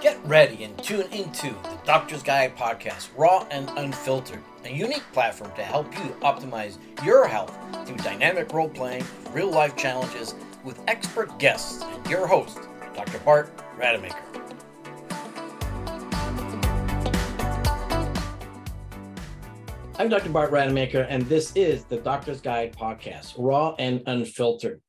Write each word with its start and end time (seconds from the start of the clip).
Get 0.00 0.24
ready 0.26 0.62
and 0.62 0.78
tune 0.78 1.10
into 1.10 1.48
the 1.48 1.76
Doctor's 1.84 2.22
Guide 2.22 2.56
podcast, 2.56 3.08
raw 3.16 3.44
and 3.50 3.68
unfiltered, 3.70 4.38
a 4.64 4.70
unique 4.70 5.02
platform 5.12 5.50
to 5.56 5.64
help 5.64 5.92
you 5.92 6.14
optimize 6.20 6.76
your 7.04 7.26
health 7.26 7.52
through 7.84 7.96
dynamic 7.96 8.52
role 8.52 8.68
playing, 8.68 9.04
real 9.32 9.50
life 9.50 9.74
challenges 9.74 10.36
with 10.62 10.78
expert 10.86 11.36
guests 11.40 11.82
and 11.82 12.06
your 12.06 12.28
host, 12.28 12.60
Dr. 12.94 13.18
Bart 13.18 13.50
Rademaker. 13.76 14.22
I'm 19.98 20.08
Dr. 20.08 20.30
Bart 20.30 20.52
Rademaker, 20.52 21.08
and 21.10 21.22
this 21.22 21.50
is 21.56 21.82
the 21.82 21.96
Doctor's 21.96 22.40
Guide 22.40 22.72
podcast, 22.72 23.34
raw 23.36 23.74
and 23.80 24.04
unfiltered. 24.06 24.80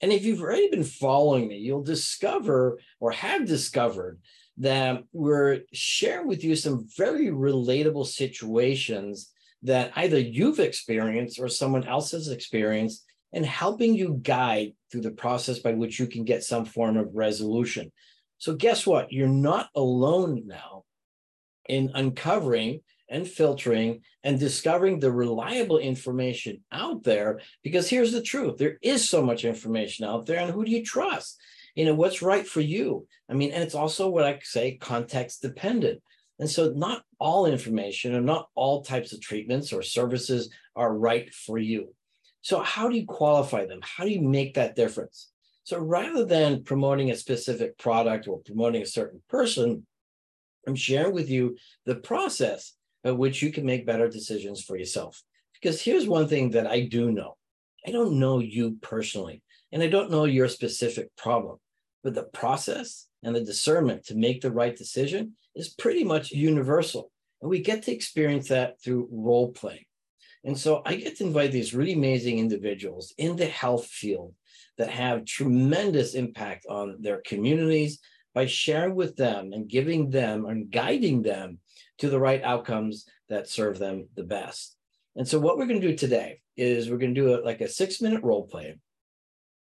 And 0.00 0.10
if 0.10 0.24
you've 0.24 0.40
already 0.40 0.70
been 0.70 0.84
following 0.84 1.48
me, 1.48 1.58
you'll 1.58 1.82
discover 1.82 2.78
or 2.98 3.10
have 3.10 3.46
discovered 3.46 4.20
that 4.58 5.02
we're 5.12 5.60
sharing 5.72 6.28
with 6.28 6.44
you 6.44 6.54
some 6.54 6.86
very 6.96 7.26
relatable 7.26 8.06
situations 8.06 9.32
that 9.62 9.92
either 9.96 10.18
you've 10.18 10.60
experienced 10.60 11.40
or 11.40 11.48
someone 11.48 11.84
else 11.84 12.12
has 12.12 12.28
experienced 12.28 13.04
and 13.32 13.44
helping 13.44 13.94
you 13.94 14.20
guide 14.22 14.72
through 14.90 15.00
the 15.00 15.10
process 15.10 15.58
by 15.58 15.72
which 15.72 15.98
you 15.98 16.06
can 16.06 16.24
get 16.24 16.44
some 16.44 16.64
form 16.64 16.96
of 16.96 17.14
resolution. 17.14 17.90
So, 18.38 18.54
guess 18.54 18.86
what? 18.86 19.10
You're 19.10 19.26
not 19.26 19.70
alone 19.74 20.42
now 20.46 20.84
in 21.68 21.90
uncovering 21.94 22.80
and 23.08 23.26
filtering 23.26 24.02
and 24.22 24.38
discovering 24.38 24.98
the 24.98 25.12
reliable 25.12 25.78
information 25.78 26.62
out 26.72 27.02
there 27.02 27.40
because 27.62 27.88
here's 27.88 28.12
the 28.12 28.22
truth 28.22 28.56
there 28.56 28.78
is 28.82 29.08
so 29.08 29.22
much 29.22 29.44
information 29.44 30.04
out 30.04 30.26
there 30.26 30.40
and 30.40 30.50
who 30.50 30.64
do 30.64 30.70
you 30.70 30.82
trust 30.82 31.38
you 31.74 31.84
know 31.84 31.94
what's 31.94 32.22
right 32.22 32.46
for 32.46 32.60
you. 32.60 33.06
I 33.28 33.34
mean 33.34 33.52
and 33.52 33.62
it's 33.62 33.74
also 33.74 34.08
what 34.08 34.24
i 34.24 34.38
say 34.42 34.76
context 34.76 35.42
dependent. 35.42 36.02
And 36.38 36.50
so 36.50 36.72
not 36.74 37.02
all 37.20 37.46
information 37.46 38.14
and 38.14 38.26
not 38.26 38.48
all 38.54 38.82
types 38.82 39.12
of 39.12 39.20
treatments 39.20 39.72
or 39.72 39.82
services 39.82 40.50
are 40.74 40.96
right 40.96 41.32
for 41.32 41.58
you. 41.58 41.94
So 42.42 42.60
how 42.60 42.88
do 42.88 42.96
you 42.96 43.06
qualify 43.06 43.66
them? 43.66 43.80
How 43.82 44.04
do 44.04 44.10
you 44.10 44.20
make 44.20 44.54
that 44.54 44.74
difference? 44.74 45.30
So 45.62 45.78
rather 45.78 46.24
than 46.24 46.64
promoting 46.64 47.10
a 47.10 47.16
specific 47.16 47.78
product 47.78 48.28
or 48.28 48.40
promoting 48.40 48.82
a 48.82 48.86
certain 48.86 49.22
person 49.28 49.86
i'm 50.66 50.74
sharing 50.74 51.14
with 51.14 51.28
you 51.28 51.56
the 51.84 51.96
process 51.96 52.74
by 53.02 53.10
which 53.12 53.42
you 53.42 53.52
can 53.52 53.66
make 53.66 53.86
better 53.86 54.08
decisions 54.08 54.62
for 54.62 54.76
yourself. 54.78 55.22
Because 55.52 55.80
here's 55.80 56.06
one 56.06 56.28
thing 56.28 56.50
that 56.50 56.66
i 56.66 56.80
do 56.80 57.10
know. 57.10 57.36
I 57.86 57.90
don't 57.90 58.18
know 58.18 58.38
you 58.38 58.78
personally 58.80 59.42
and 59.72 59.82
i 59.82 59.88
don't 59.88 60.10
know 60.10 60.24
your 60.24 60.48
specific 60.48 61.14
problem 61.16 61.58
but 62.04 62.14
the 62.14 62.22
process 62.22 63.08
and 63.22 63.34
the 63.34 63.40
discernment 63.40 64.04
to 64.04 64.14
make 64.14 64.42
the 64.42 64.52
right 64.52 64.76
decision 64.76 65.32
is 65.56 65.70
pretty 65.70 66.04
much 66.04 66.30
universal. 66.30 67.10
And 67.40 67.50
we 67.50 67.60
get 67.60 67.82
to 67.84 67.92
experience 67.92 68.48
that 68.48 68.80
through 68.80 69.08
role 69.10 69.50
play. 69.50 69.86
And 70.44 70.56
so 70.56 70.82
I 70.84 70.96
get 70.96 71.16
to 71.16 71.24
invite 71.24 71.50
these 71.50 71.74
really 71.74 71.94
amazing 71.94 72.38
individuals 72.38 73.14
in 73.16 73.34
the 73.34 73.46
health 73.46 73.86
field 73.86 74.34
that 74.76 74.90
have 74.90 75.24
tremendous 75.24 76.14
impact 76.14 76.66
on 76.68 76.96
their 77.00 77.22
communities 77.24 77.98
by 78.34 78.44
sharing 78.46 78.94
with 78.94 79.16
them 79.16 79.52
and 79.54 79.68
giving 79.68 80.10
them 80.10 80.44
and 80.44 80.70
guiding 80.70 81.22
them 81.22 81.58
to 81.98 82.10
the 82.10 82.20
right 82.20 82.42
outcomes 82.42 83.06
that 83.30 83.48
serve 83.48 83.78
them 83.78 84.08
the 84.16 84.24
best. 84.24 84.76
And 85.16 85.26
so 85.26 85.38
what 85.38 85.56
we're 85.56 85.66
going 85.66 85.80
to 85.80 85.88
do 85.88 85.96
today 85.96 86.40
is 86.56 86.90
we're 86.90 86.98
going 86.98 87.14
to 87.14 87.20
do 87.20 87.34
it 87.34 87.44
like 87.44 87.62
a 87.62 87.68
six 87.68 88.02
minute 88.02 88.22
role 88.22 88.46
play. 88.46 88.76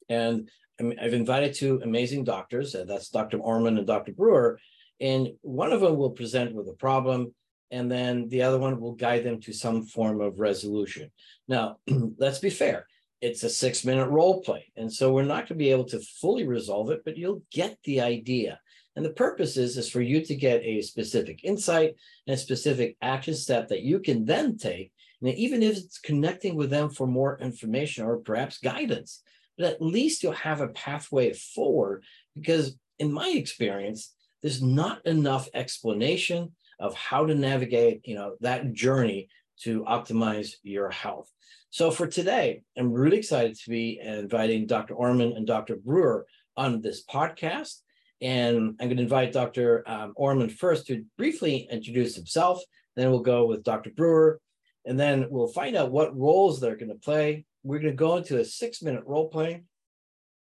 And 0.08 0.48
I've 0.80 1.14
invited 1.14 1.54
two 1.54 1.80
amazing 1.82 2.24
doctors. 2.24 2.74
Uh, 2.74 2.84
that's 2.84 3.08
Dr. 3.08 3.38
Orman 3.38 3.78
and 3.78 3.86
Dr. 3.86 4.12
Brewer. 4.12 4.58
And 5.00 5.28
one 5.42 5.72
of 5.72 5.80
them 5.80 5.96
will 5.96 6.10
present 6.10 6.54
with 6.54 6.68
a 6.68 6.74
problem, 6.74 7.34
and 7.70 7.90
then 7.90 8.28
the 8.28 8.42
other 8.42 8.58
one 8.58 8.80
will 8.80 8.94
guide 8.94 9.24
them 9.24 9.40
to 9.42 9.52
some 9.52 9.84
form 9.84 10.20
of 10.20 10.38
resolution. 10.38 11.10
Now, 11.48 11.78
let's 12.18 12.38
be 12.38 12.50
fair. 12.50 12.86
It's 13.20 13.42
a 13.42 13.50
six 13.50 13.84
minute 13.84 14.08
role 14.08 14.42
play. 14.42 14.70
And 14.76 14.92
so 14.92 15.12
we're 15.12 15.22
not 15.22 15.48
going 15.48 15.58
to 15.58 15.64
be 15.64 15.70
able 15.70 15.86
to 15.86 16.00
fully 16.20 16.46
resolve 16.46 16.90
it, 16.90 17.02
but 17.04 17.16
you'll 17.16 17.42
get 17.50 17.78
the 17.84 18.00
idea. 18.00 18.60
And 18.96 19.04
the 19.04 19.10
purpose 19.10 19.56
is, 19.56 19.76
is 19.76 19.90
for 19.90 20.00
you 20.00 20.24
to 20.24 20.36
get 20.36 20.62
a 20.62 20.82
specific 20.82 21.42
insight 21.42 21.94
and 22.26 22.34
a 22.34 22.38
specific 22.38 22.96
action 23.02 23.34
step 23.34 23.68
that 23.68 23.82
you 23.82 23.98
can 23.98 24.24
then 24.24 24.56
take. 24.56 24.92
And 25.20 25.34
even 25.34 25.62
if 25.62 25.78
it's 25.78 25.98
connecting 25.98 26.54
with 26.54 26.70
them 26.70 26.90
for 26.90 27.06
more 27.06 27.38
information 27.40 28.04
or 28.04 28.18
perhaps 28.18 28.58
guidance, 28.58 29.22
but 29.56 29.66
at 29.66 29.82
least 29.82 30.22
you'll 30.22 30.32
have 30.32 30.60
a 30.60 30.68
pathway 30.68 31.32
forward 31.32 32.04
because 32.34 32.76
in 32.98 33.12
my 33.12 33.28
experience 33.28 34.14
there's 34.42 34.62
not 34.62 35.04
enough 35.06 35.48
explanation 35.54 36.52
of 36.80 36.94
how 36.94 37.24
to 37.24 37.34
navigate 37.34 38.00
you 38.04 38.14
know 38.14 38.36
that 38.40 38.72
journey 38.72 39.28
to 39.60 39.84
optimize 39.84 40.54
your 40.62 40.90
health. 40.90 41.30
So 41.70 41.90
for 41.90 42.06
today 42.06 42.62
i'm 42.76 42.92
really 42.92 43.18
excited 43.18 43.56
to 43.56 43.70
be 43.70 44.00
inviting 44.02 44.66
dr 44.66 44.94
orman 44.94 45.32
and 45.32 45.46
dr 45.46 45.76
brewer 45.76 46.26
on 46.56 46.80
this 46.80 47.04
podcast. 47.04 47.80
And 48.20 48.76
i'm 48.80 48.88
going 48.88 48.96
to 48.96 49.02
invite 49.02 49.32
dr 49.32 49.84
um, 49.86 50.12
orman 50.16 50.48
first 50.48 50.86
to 50.86 51.04
briefly 51.16 51.68
introduce 51.70 52.14
himself 52.14 52.60
then 52.96 53.10
we'll 53.10 53.20
go 53.20 53.46
with 53.46 53.64
dr 53.64 53.90
brewer 53.90 54.40
and 54.84 54.98
then 55.00 55.26
we'll 55.30 55.48
find 55.48 55.76
out 55.76 55.90
what 55.90 56.16
roles 56.16 56.60
they're 56.60 56.76
going 56.76 56.90
to 56.90 56.94
play 56.94 57.44
we're 57.64 57.80
going 57.80 57.92
to 57.92 57.96
go 57.96 58.16
into 58.16 58.38
a 58.38 58.44
six 58.44 58.82
minute 58.82 59.02
role 59.06 59.28
play, 59.28 59.64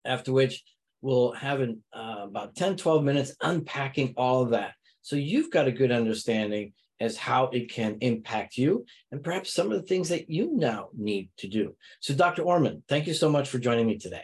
after 0.03 0.33
which 0.33 0.63
we'll 1.01 1.31
have 1.33 1.61
an, 1.61 1.81
uh, 1.95 2.23
about 2.23 2.55
10, 2.55 2.75
12 2.75 3.03
minutes 3.03 3.35
unpacking 3.41 4.13
all 4.17 4.41
of 4.41 4.49
that. 4.49 4.73
So 5.01 5.15
you've 5.15 5.51
got 5.51 5.67
a 5.67 5.71
good 5.71 5.91
understanding 5.91 6.73
as 6.99 7.17
how 7.17 7.45
it 7.47 7.69
can 7.69 7.97
impact 8.01 8.57
you 8.57 8.85
and 9.11 9.23
perhaps 9.23 9.53
some 9.53 9.71
of 9.71 9.81
the 9.81 9.87
things 9.87 10.09
that 10.09 10.29
you 10.29 10.51
now 10.55 10.89
need 10.97 11.29
to 11.37 11.47
do. 11.47 11.75
So, 11.99 12.13
Dr. 12.13 12.43
Orman, 12.43 12.83
thank 12.87 13.07
you 13.07 13.13
so 13.13 13.29
much 13.29 13.49
for 13.49 13.59
joining 13.59 13.85
me 13.85 13.97
today. 13.97 14.23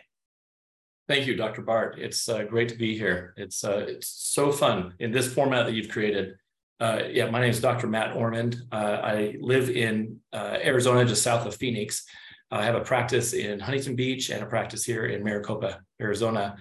Thank 1.07 1.25
you, 1.25 1.35
Dr. 1.35 1.63
Bart. 1.63 1.97
It's 1.99 2.29
uh, 2.29 2.43
great 2.43 2.69
to 2.69 2.75
be 2.75 2.97
here. 2.97 3.33
It's 3.35 3.63
uh, 3.63 3.85
it's 3.87 4.07
so 4.07 4.51
fun 4.51 4.93
in 4.99 5.11
this 5.11 5.33
format 5.33 5.65
that 5.65 5.73
you've 5.73 5.89
created. 5.89 6.35
Uh, 6.79 7.01
yeah, 7.09 7.29
my 7.29 7.41
name 7.41 7.49
is 7.49 7.59
Dr. 7.59 7.87
Matt 7.87 8.15
Ormond. 8.15 8.61
Uh, 8.71 8.99
I 9.03 9.35
live 9.41 9.69
in 9.69 10.19
uh, 10.31 10.57
Arizona, 10.63 11.03
just 11.05 11.23
south 11.23 11.45
of 11.45 11.55
Phoenix. 11.55 12.05
I 12.51 12.65
have 12.65 12.75
a 12.75 12.81
practice 12.81 13.33
in 13.33 13.59
Huntington 13.59 13.95
Beach 13.95 14.29
and 14.29 14.43
a 14.43 14.45
practice 14.45 14.83
here 14.83 15.05
in 15.05 15.23
Maricopa, 15.23 15.81
Arizona. 16.01 16.55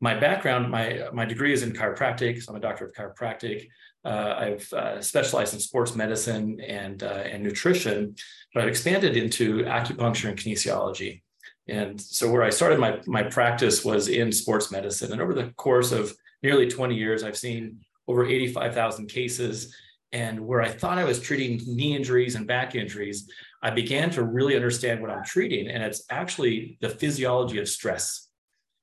My 0.00 0.14
background, 0.14 0.70
my 0.70 1.08
my 1.12 1.24
degree 1.24 1.52
is 1.52 1.62
in 1.62 1.72
chiropractic, 1.72 2.42
so 2.42 2.52
I'm 2.52 2.56
a 2.56 2.60
doctor 2.60 2.86
of 2.86 2.92
chiropractic. 2.92 3.68
Uh, 4.04 4.34
I've 4.38 4.72
uh, 4.72 5.00
specialized 5.00 5.54
in 5.54 5.60
sports 5.60 5.94
medicine 5.94 6.60
and 6.60 7.02
uh, 7.02 7.24
and 7.30 7.42
nutrition, 7.42 8.14
but 8.52 8.62
I've 8.62 8.68
expanded 8.68 9.16
into 9.16 9.64
acupuncture 9.64 10.28
and 10.28 10.38
kinesiology. 10.38 11.22
And 11.68 11.98
so 11.98 12.30
where 12.30 12.42
I 12.42 12.50
started 12.50 12.78
my 12.78 13.00
my 13.06 13.22
practice 13.22 13.84
was 13.84 14.08
in 14.08 14.32
sports 14.32 14.70
medicine, 14.70 15.12
and 15.12 15.20
over 15.20 15.34
the 15.34 15.50
course 15.56 15.92
of 15.92 16.12
nearly 16.42 16.68
20 16.68 16.94
years, 16.94 17.24
I've 17.24 17.38
seen 17.38 17.80
over 18.06 18.26
85,000 18.26 19.08
cases. 19.08 19.74
And 20.12 20.38
where 20.46 20.62
I 20.62 20.68
thought 20.68 20.98
I 20.98 21.04
was 21.04 21.20
treating 21.20 21.60
knee 21.66 21.96
injuries 21.96 22.36
and 22.36 22.46
back 22.46 22.76
injuries, 22.76 23.28
I 23.64 23.70
began 23.70 24.10
to 24.10 24.22
really 24.22 24.54
understand 24.54 25.00
what 25.00 25.10
I'm 25.10 25.24
treating, 25.24 25.68
and 25.68 25.82
it's 25.82 26.04
actually 26.10 26.76
the 26.82 26.90
physiology 26.90 27.58
of 27.58 27.68
stress. 27.68 28.28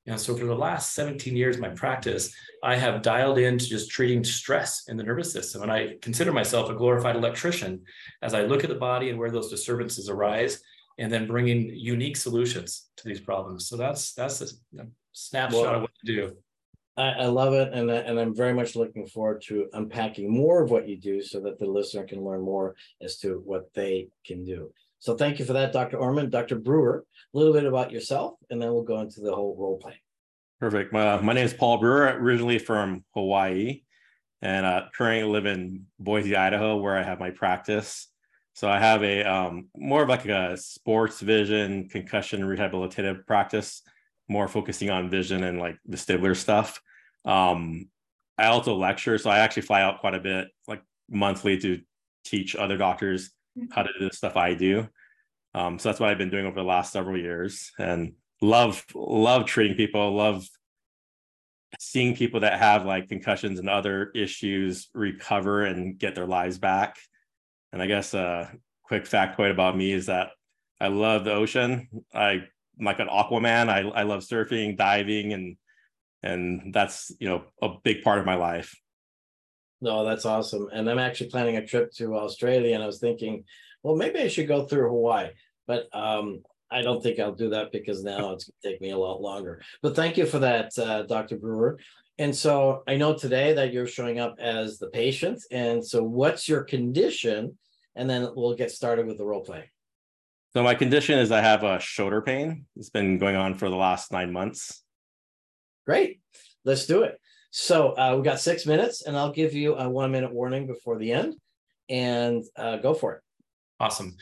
And 0.07 0.19
so, 0.19 0.35
for 0.35 0.45
the 0.45 0.55
last 0.55 0.95
17 0.95 1.35
years 1.35 1.57
of 1.57 1.61
my 1.61 1.69
practice, 1.69 2.33
I 2.63 2.75
have 2.75 3.03
dialed 3.03 3.37
into 3.37 3.67
just 3.67 3.91
treating 3.91 4.23
stress 4.23 4.87
in 4.87 4.97
the 4.97 5.03
nervous 5.03 5.31
system. 5.31 5.61
And 5.61 5.71
I 5.71 5.97
consider 6.01 6.31
myself 6.31 6.71
a 6.71 6.73
glorified 6.73 7.15
electrician 7.15 7.83
as 8.23 8.33
I 8.33 8.41
look 8.41 8.63
at 8.63 8.71
the 8.71 8.75
body 8.75 9.11
and 9.11 9.19
where 9.19 9.29
those 9.29 9.51
disturbances 9.51 10.09
arise, 10.09 10.59
and 10.97 11.11
then 11.11 11.27
bringing 11.27 11.69
unique 11.75 12.17
solutions 12.17 12.89
to 12.97 13.07
these 13.07 13.21
problems. 13.21 13.67
So 13.67 13.77
that's 13.77 14.13
that's 14.13 14.41
a 14.41 14.47
snapshot 15.11 15.61
well, 15.61 15.75
of 15.75 15.81
what 15.83 15.91
to 16.03 16.11
do. 16.11 16.35
I, 16.97 17.09
I 17.09 17.25
love 17.25 17.53
it, 17.53 17.71
and 17.73 17.89
and 17.89 18.19
I'm 18.19 18.35
very 18.35 18.53
much 18.53 18.75
looking 18.75 19.07
forward 19.07 19.41
to 19.47 19.67
unpacking 19.73 20.29
more 20.29 20.61
of 20.63 20.71
what 20.71 20.87
you 20.87 20.97
do, 20.97 21.21
so 21.21 21.39
that 21.41 21.57
the 21.57 21.65
listener 21.65 22.03
can 22.03 22.23
learn 22.23 22.41
more 22.41 22.75
as 23.01 23.17
to 23.19 23.41
what 23.45 23.73
they 23.73 24.09
can 24.25 24.43
do. 24.43 24.71
So 24.99 25.15
thank 25.15 25.39
you 25.39 25.45
for 25.45 25.53
that, 25.53 25.73
Dr. 25.73 25.97
Orman. 25.97 26.29
Dr. 26.29 26.59
Brewer, 26.59 27.05
a 27.33 27.37
little 27.37 27.53
bit 27.53 27.65
about 27.65 27.91
yourself, 27.91 28.35
and 28.49 28.61
then 28.61 28.71
we'll 28.73 28.83
go 28.83 28.99
into 28.99 29.21
the 29.21 29.33
whole 29.33 29.55
role 29.57 29.77
play. 29.77 30.01
Perfect. 30.59 30.93
My 30.93 31.19
name 31.19 31.45
is 31.45 31.53
Paul 31.53 31.79
Brewer, 31.79 32.17
originally 32.19 32.59
from 32.59 33.03
Hawaii, 33.15 33.81
and 34.43 34.63
uh, 34.63 34.83
currently 34.95 35.31
live 35.31 35.47
in 35.47 35.87
Boise, 35.97 36.35
Idaho, 36.35 36.77
where 36.77 36.95
I 36.95 37.03
have 37.03 37.19
my 37.19 37.31
practice. 37.31 38.09
So 38.53 38.69
I 38.69 38.79
have 38.79 39.01
a 39.01 39.23
um, 39.23 39.69
more 39.75 40.03
of 40.03 40.09
like 40.09 40.25
a 40.25 40.57
sports 40.57 41.19
vision 41.21 41.89
concussion 41.89 42.41
rehabilitative 42.41 43.25
practice 43.25 43.81
more 44.31 44.47
focusing 44.47 44.89
on 44.89 45.09
vision 45.09 45.43
and 45.43 45.59
like 45.59 45.77
the 45.85 45.97
vestibular 45.97 46.35
stuff. 46.35 46.81
Um, 47.25 47.89
I 48.37 48.47
also 48.47 48.75
lecture, 48.75 49.17
so 49.17 49.29
I 49.29 49.39
actually 49.39 49.63
fly 49.63 49.81
out 49.81 49.99
quite 49.99 50.15
a 50.15 50.19
bit, 50.19 50.47
like 50.67 50.81
monthly, 51.09 51.57
to 51.59 51.81
teach 52.25 52.55
other 52.55 52.77
doctors 52.77 53.31
mm-hmm. 53.57 53.71
how 53.71 53.83
to 53.83 53.89
do 53.99 54.07
the 54.09 54.15
stuff 54.15 54.35
I 54.35 54.53
do. 54.53 54.87
Um, 55.53 55.79
so 55.79 55.89
that's 55.89 55.99
what 55.99 56.09
I've 56.09 56.17
been 56.17 56.29
doing 56.29 56.45
over 56.45 56.55
the 56.55 56.63
last 56.63 56.93
several 56.93 57.17
years, 57.17 57.71
and 57.77 58.13
love 58.41 58.83
love 58.95 59.45
treating 59.45 59.77
people, 59.77 60.15
love 60.15 60.47
seeing 61.79 62.15
people 62.15 62.41
that 62.41 62.59
have 62.59 62.85
like 62.85 63.09
concussions 63.09 63.59
and 63.59 63.69
other 63.69 64.11
issues 64.15 64.89
recover 64.93 65.63
and 65.63 65.97
get 65.97 66.15
their 66.15 66.25
lives 66.25 66.57
back. 66.57 66.97
And 67.71 67.81
I 67.81 67.87
guess 67.87 68.13
a 68.13 68.51
quick 68.83 69.05
factoid 69.05 69.51
about 69.51 69.77
me 69.77 69.93
is 69.93 70.07
that 70.07 70.31
I 70.79 70.87
love 70.87 71.23
the 71.23 71.33
ocean. 71.33 71.87
I 72.13 72.31
am 72.31 72.47
like 72.79 72.99
an 72.99 73.07
Aquaman. 73.07 73.69
I, 73.69 73.87
I 73.87 74.03
love 74.03 74.21
surfing, 74.21 74.75
diving, 74.75 75.31
and 75.31 75.55
and 76.23 76.73
that's 76.73 77.11
you 77.19 77.27
know 77.27 77.43
a 77.61 77.69
big 77.83 78.03
part 78.03 78.19
of 78.19 78.25
my 78.25 78.35
life. 78.35 78.75
No, 79.81 80.05
that's 80.05 80.25
awesome. 80.25 80.69
And 80.71 80.89
I'm 80.89 80.99
actually 80.99 81.31
planning 81.31 81.57
a 81.57 81.65
trip 81.65 81.91
to 81.93 82.15
Australia, 82.15 82.75
and 82.75 82.83
I 82.83 82.87
was 82.87 82.99
thinking, 82.99 83.45
well, 83.83 83.95
maybe 83.95 84.19
I 84.19 84.27
should 84.27 84.47
go 84.47 84.65
through 84.65 84.89
Hawaii, 84.89 85.29
but 85.65 85.87
um, 85.93 86.43
I 86.69 86.81
don't 86.81 87.01
think 87.01 87.19
I'll 87.19 87.33
do 87.33 87.49
that 87.49 87.71
because 87.71 88.03
now 88.03 88.31
it's 88.31 88.45
going 88.45 88.55
to 88.61 88.69
take 88.69 88.81
me 88.81 88.91
a 88.91 88.97
lot 88.97 89.21
longer. 89.21 89.61
But 89.81 89.95
thank 89.95 90.17
you 90.17 90.25
for 90.25 90.39
that, 90.39 90.77
uh, 90.77 91.03
Dr. 91.03 91.37
Brewer. 91.37 91.79
And 92.17 92.35
so 92.35 92.83
I 92.87 92.97
know 92.97 93.15
today 93.15 93.53
that 93.53 93.73
you're 93.73 93.87
showing 93.87 94.19
up 94.19 94.35
as 94.39 94.77
the 94.77 94.89
patient. 94.89 95.43
And 95.49 95.83
so, 95.85 96.03
what's 96.03 96.47
your 96.47 96.63
condition? 96.63 97.57
And 97.95 98.09
then 98.09 98.29
we'll 98.35 98.55
get 98.55 98.71
started 98.71 99.07
with 99.07 99.17
the 99.17 99.25
role 99.25 99.43
play. 99.43 99.71
So 100.53 100.63
my 100.63 100.75
condition 100.75 101.17
is 101.17 101.31
I 101.31 101.41
have 101.41 101.63
a 101.63 101.79
shoulder 101.79 102.21
pain. 102.21 102.65
It's 102.75 102.89
been 102.89 103.17
going 103.17 103.35
on 103.35 103.55
for 103.55 103.69
the 103.69 103.75
last 103.75 104.11
nine 104.11 104.31
months. 104.31 104.80
Great. 105.85 106.19
Let's 106.63 106.85
do 106.85 107.03
it. 107.03 107.19
So 107.51 107.89
uh, 107.97 108.15
we 108.17 108.23
got 108.23 108.39
six 108.39 108.65
minutes, 108.65 109.03
and 109.05 109.17
I'll 109.17 109.31
give 109.31 109.53
you 109.53 109.75
a 109.75 109.89
one 109.89 110.11
minute 110.11 110.31
warning 110.31 110.67
before 110.67 110.97
the 110.97 111.11
end, 111.11 111.35
and 111.89 112.43
uh, 112.55 112.77
go 112.77 112.93
for 112.93 113.15
it. 113.15 113.21
Awesome. 113.79 114.15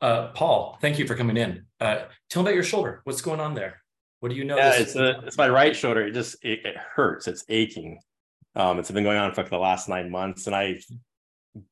Uh, 0.00 0.28
Paul, 0.28 0.78
thank 0.80 0.98
you 0.98 1.06
for 1.06 1.16
coming 1.16 1.36
in. 1.36 1.64
Uh, 1.80 2.04
tell 2.30 2.42
me 2.42 2.50
about 2.50 2.54
your 2.54 2.62
shoulder. 2.62 3.00
What's 3.04 3.22
going 3.22 3.40
on 3.40 3.54
there? 3.54 3.82
What 4.20 4.28
do 4.28 4.36
you 4.36 4.44
know? 4.44 4.56
Yeah, 4.56 4.74
it's, 4.74 4.94
a, 4.94 5.20
it's 5.26 5.36
my 5.36 5.48
right 5.48 5.74
shoulder. 5.74 6.06
It 6.06 6.12
just 6.12 6.36
it, 6.44 6.64
it 6.64 6.76
hurts. 6.76 7.26
It's 7.26 7.44
aching. 7.48 7.98
Um, 8.54 8.78
it's 8.78 8.90
been 8.90 9.04
going 9.04 9.18
on 9.18 9.32
for 9.32 9.42
like 9.42 9.50
the 9.50 9.58
last 9.58 9.88
nine 9.88 10.10
months, 10.10 10.46
and 10.46 10.54
I've 10.54 10.84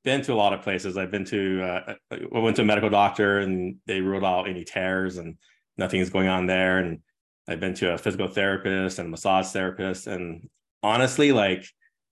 been 0.03 0.23
to 0.23 0.33
a 0.33 0.35
lot 0.35 0.53
of 0.53 0.63
places. 0.63 0.97
I've 0.97 1.11
been 1.11 1.25
to 1.27 1.63
uh, 1.63 1.95
I 2.11 2.39
went 2.39 2.57
to 2.57 2.63
a 2.63 2.67
medical 2.67 2.91
doctor, 2.91 3.39
and 3.39 3.77
they 3.87 4.01
ruled 4.01 4.25
out 4.25 4.49
any 4.49 4.65
tears, 4.65 5.19
and 5.19 5.37
nothing 5.77 6.01
is 6.01 6.11
going 6.11 6.29
on 6.29 6.47
there. 6.47 6.79
And 6.79 7.01
I've 7.47 7.61
been 7.61 7.75
to 7.75 7.93
a 7.93 7.99
physical 7.99 8.29
therapist 8.29 8.99
and 8.99 9.09
a 9.09 9.11
massage 9.11 9.49
therapist, 9.49 10.07
and 10.07 10.49
honestly, 10.83 11.33
like 11.33 11.67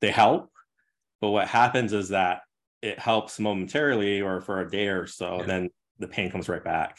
they 0.01 0.11
help. 0.11 0.51
But 1.21 1.31
what 1.31 1.49
happens 1.49 1.93
is 1.93 2.11
that 2.11 2.43
it 2.83 2.99
helps 2.99 3.41
momentarily 3.41 4.21
or 4.21 4.41
for 4.41 4.61
a 4.61 4.71
day 4.71 4.89
or 4.89 5.07
so, 5.07 5.39
yeah. 5.41 5.47
then 5.47 5.71
the 5.99 6.09
pain 6.09 6.31
comes 6.31 6.49
right 6.49 6.63
back. 6.63 6.99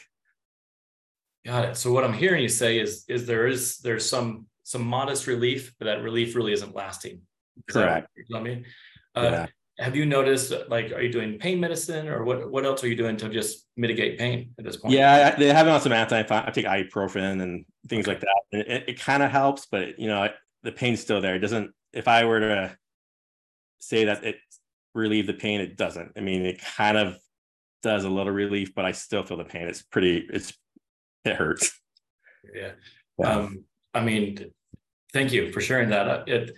Got 1.46 1.64
it. 1.64 1.76
So 1.76 1.92
what 1.92 2.04
I'm 2.04 2.12
hearing 2.12 2.42
you 2.42 2.48
say 2.48 2.78
is 2.78 3.04
is 3.08 3.26
there 3.26 3.46
is 3.46 3.78
there's 3.78 4.08
some 4.08 4.46
some 4.64 4.82
modest 4.82 5.26
relief, 5.26 5.74
but 5.78 5.86
that 5.86 6.02
relief 6.02 6.36
really 6.36 6.52
isn't 6.52 6.74
lasting. 6.74 7.22
Is 7.68 7.74
Correct. 7.74 8.08
I 8.34 8.40
mean, 8.40 8.66
uh, 9.16 9.22
yeah. 9.22 9.46
Have 9.78 9.94
you 9.94 10.06
noticed 10.06 10.52
like 10.68 10.92
are 10.92 11.00
you 11.00 11.12
doing 11.12 11.38
pain 11.38 11.60
medicine 11.60 12.08
or 12.08 12.24
what 12.24 12.50
what 12.50 12.64
else 12.64 12.82
are 12.82 12.88
you 12.88 12.96
doing 12.96 13.16
to 13.16 13.28
just 13.28 13.66
mitigate 13.76 14.18
pain 14.18 14.50
at 14.58 14.64
this 14.64 14.76
point? 14.76 14.94
Yeah, 14.94 15.36
they 15.36 15.52
have 15.52 15.68
on 15.68 15.80
some 15.80 15.92
anti. 15.92 16.18
I 16.18 16.50
take 16.50 16.66
ibuprofen 16.66 17.40
and 17.42 17.64
things 17.88 18.06
like 18.06 18.20
that. 18.20 18.40
And 18.52 18.62
it, 18.62 18.84
it 18.88 19.00
kind 19.00 19.22
of 19.22 19.30
helps, 19.30 19.66
but 19.66 19.98
you 19.98 20.08
know 20.08 20.28
the 20.62 20.72
pain's 20.72 21.00
still 21.00 21.20
there. 21.20 21.36
It 21.36 21.40
doesn't. 21.40 21.72
If 21.92 22.08
I 22.08 22.24
were 22.24 22.40
to 22.40 22.76
say 23.78 24.06
that 24.06 24.24
it 24.24 24.36
relieve 24.94 25.26
the 25.26 25.34
pain, 25.34 25.60
it 25.60 25.76
doesn't. 25.76 26.12
I 26.16 26.20
mean, 26.20 26.44
it 26.44 26.60
kind 26.60 26.96
of 26.96 27.16
does 27.82 28.04
a 28.04 28.10
little 28.10 28.32
relief, 28.32 28.74
but 28.74 28.84
I 28.84 28.92
still 28.92 29.22
feel 29.22 29.36
the 29.36 29.44
pain. 29.44 29.68
It's 29.68 29.82
pretty. 29.82 30.26
It's 30.32 30.52
it 31.24 31.36
hurts. 31.36 31.78
Yeah. 32.54 32.72
yeah. 33.18 33.30
Um, 33.30 33.64
I 33.94 34.02
mean, 34.02 34.52
thank 35.12 35.32
you 35.32 35.52
for 35.52 35.60
sharing 35.60 35.90
that. 35.90 36.28
It, 36.28 36.52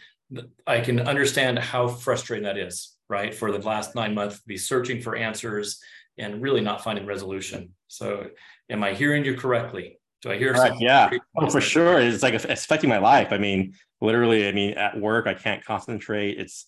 I 0.66 0.80
can 0.80 1.00
understand 1.00 1.58
how 1.58 1.88
frustrating 1.88 2.44
that 2.44 2.56
is, 2.56 2.96
right? 3.10 3.34
For 3.34 3.52
the 3.52 3.58
last 3.58 3.94
nine 3.94 4.14
months, 4.14 4.40
be 4.40 4.56
searching 4.56 5.02
for 5.02 5.16
answers 5.16 5.80
and 6.16 6.40
really 6.40 6.60
not 6.60 6.82
finding 6.82 7.04
resolution. 7.04 7.74
So, 7.88 8.28
am 8.70 8.82
I 8.82 8.94
hearing 8.94 9.24
you 9.24 9.36
correctly? 9.36 9.98
Do 10.22 10.30
I 10.30 10.38
hear? 10.38 10.54
Uh, 10.54 10.60
right, 10.60 10.80
yeah, 10.80 11.10
oh, 11.36 11.50
for 11.50 11.60
sure. 11.60 12.00
It's 12.00 12.22
like 12.22 12.34
it's 12.34 12.44
affecting 12.44 12.88
my 12.88 12.98
life. 12.98 13.28
I 13.32 13.38
mean, 13.38 13.74
literally. 14.00 14.48
I 14.48 14.52
mean, 14.52 14.74
at 14.74 14.98
work, 14.98 15.26
I 15.26 15.34
can't 15.34 15.64
concentrate. 15.64 16.38
It's 16.38 16.66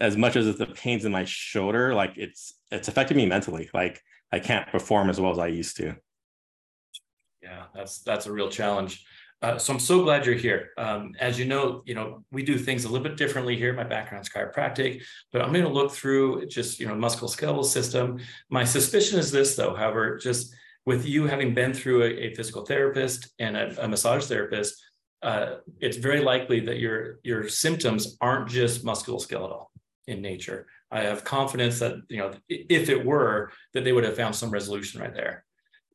as 0.00 0.16
much 0.16 0.36
as 0.36 0.56
the 0.56 0.66
pains 0.66 1.04
in 1.04 1.12
my 1.12 1.24
shoulder. 1.24 1.94
Like 1.94 2.16
it's 2.16 2.54
it's 2.70 2.88
affecting 2.88 3.16
me 3.16 3.26
mentally. 3.26 3.68
Like 3.74 4.00
I 4.32 4.38
can't 4.38 4.68
perform 4.68 5.10
as 5.10 5.20
well 5.20 5.32
as 5.32 5.38
I 5.38 5.48
used 5.48 5.76
to. 5.78 5.96
Yeah, 7.42 7.64
that's 7.74 8.00
that's 8.00 8.26
a 8.26 8.32
real 8.32 8.50
challenge. 8.50 9.04
Uh, 9.42 9.56
so 9.56 9.72
I'm 9.72 9.80
so 9.80 10.02
glad 10.02 10.26
you're 10.26 10.34
here. 10.34 10.70
Um, 10.76 11.12
as 11.18 11.38
you 11.38 11.46
know, 11.46 11.82
you 11.86 11.94
know 11.94 12.22
we 12.30 12.42
do 12.42 12.58
things 12.58 12.84
a 12.84 12.88
little 12.88 13.06
bit 13.06 13.16
differently 13.16 13.56
here. 13.56 13.72
My 13.72 13.84
background's 13.84 14.28
chiropractic, 14.28 15.02
but 15.32 15.40
I'm 15.40 15.52
going 15.52 15.64
to 15.64 15.70
look 15.70 15.92
through 15.92 16.46
just 16.46 16.78
you 16.78 16.86
know 16.86 16.94
musculoskeletal 16.94 17.64
system. 17.64 18.20
My 18.50 18.64
suspicion 18.64 19.18
is 19.18 19.30
this, 19.30 19.56
though. 19.56 19.74
However, 19.74 20.18
just 20.18 20.54
with 20.84 21.06
you 21.06 21.26
having 21.26 21.54
been 21.54 21.72
through 21.72 22.02
a, 22.02 22.06
a 22.06 22.34
physical 22.34 22.66
therapist 22.66 23.30
and 23.38 23.56
a, 23.56 23.84
a 23.84 23.88
massage 23.88 24.26
therapist, 24.26 24.74
uh, 25.22 25.56
it's 25.80 25.96
very 25.96 26.20
likely 26.20 26.60
that 26.60 26.78
your 26.78 27.20
your 27.22 27.48
symptoms 27.48 28.18
aren't 28.20 28.48
just 28.48 28.84
musculoskeletal 28.84 29.66
in 30.06 30.20
nature. 30.20 30.66
I 30.90 31.00
have 31.02 31.24
confidence 31.24 31.78
that 31.78 31.94
you 32.08 32.18
know 32.18 32.32
if 32.48 32.90
it 32.90 33.06
were 33.06 33.52
that 33.72 33.84
they 33.84 33.92
would 33.92 34.04
have 34.04 34.16
found 34.16 34.34
some 34.34 34.50
resolution 34.50 35.00
right 35.00 35.14
there. 35.14 35.44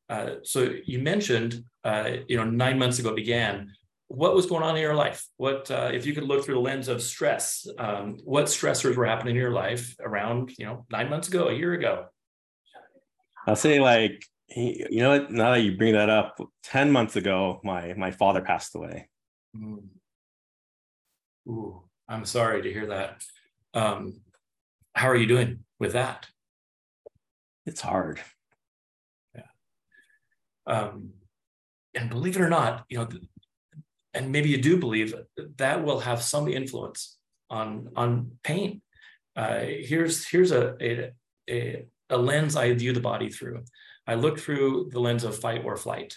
Uh, 0.08 0.36
so 0.42 0.70
you 0.84 0.98
mentioned, 1.00 1.64
uh, 1.84 2.10
you 2.28 2.36
know, 2.36 2.44
nine 2.44 2.78
months 2.78 2.98
ago 2.98 3.14
began. 3.14 3.72
What 4.08 4.36
was 4.36 4.46
going 4.46 4.62
on 4.62 4.76
in 4.76 4.82
your 4.82 4.94
life? 4.94 5.26
What, 5.36 5.68
uh, 5.70 5.90
if 5.92 6.06
you 6.06 6.14
could 6.14 6.24
look 6.24 6.44
through 6.44 6.54
the 6.54 6.60
lens 6.60 6.86
of 6.86 7.02
stress, 7.02 7.66
um, 7.78 8.18
what 8.24 8.44
stressors 8.44 8.94
were 8.94 9.04
happening 9.04 9.34
in 9.34 9.40
your 9.40 9.50
life 9.50 9.96
around, 10.00 10.52
you 10.58 10.66
know, 10.66 10.86
nine 10.90 11.10
months 11.10 11.26
ago, 11.26 11.48
a 11.48 11.52
year 11.52 11.72
ago? 11.72 12.06
I'll 13.48 13.56
say 13.56 13.80
like, 13.80 14.24
you 14.48 15.00
know 15.00 15.10
what? 15.10 15.32
Now 15.32 15.50
that 15.52 15.62
you 15.62 15.76
bring 15.76 15.94
that 15.94 16.08
up, 16.08 16.40
ten 16.62 16.92
months 16.92 17.16
ago, 17.16 17.60
my 17.64 17.94
my 17.94 18.12
father 18.12 18.40
passed 18.40 18.76
away. 18.76 19.08
Mm. 19.56 19.88
Ooh, 21.48 21.82
I'm 22.08 22.24
sorry 22.24 22.62
to 22.62 22.72
hear 22.72 22.86
that. 22.86 23.24
Um, 23.74 24.20
how 24.94 25.08
are 25.08 25.16
you 25.16 25.26
doing 25.26 25.64
with 25.80 25.92
that? 25.92 26.28
It's 27.66 27.80
hard. 27.80 28.20
Um, 30.66 31.10
and 31.94 32.10
believe 32.10 32.36
it 32.36 32.42
or 32.42 32.48
not, 32.48 32.84
you 32.88 32.98
know, 32.98 33.08
and 34.14 34.32
maybe 34.32 34.48
you 34.48 34.58
do 34.58 34.76
believe 34.76 35.14
that 35.56 35.84
will 35.84 36.00
have 36.00 36.22
some 36.22 36.48
influence 36.48 37.16
on 37.50 37.90
on 37.96 38.32
pain. 38.42 38.82
Uh, 39.34 39.60
here's 39.60 40.26
here's 40.26 40.52
a, 40.52 40.74
a, 40.80 41.12
a 41.48 41.86
a 42.10 42.16
lens 42.16 42.56
I 42.56 42.72
view 42.74 42.92
the 42.92 43.00
body 43.00 43.30
through. 43.30 43.64
I 44.06 44.14
look 44.14 44.38
through 44.38 44.90
the 44.92 45.00
lens 45.00 45.24
of 45.24 45.38
fight 45.38 45.62
or 45.64 45.76
flight. 45.76 46.16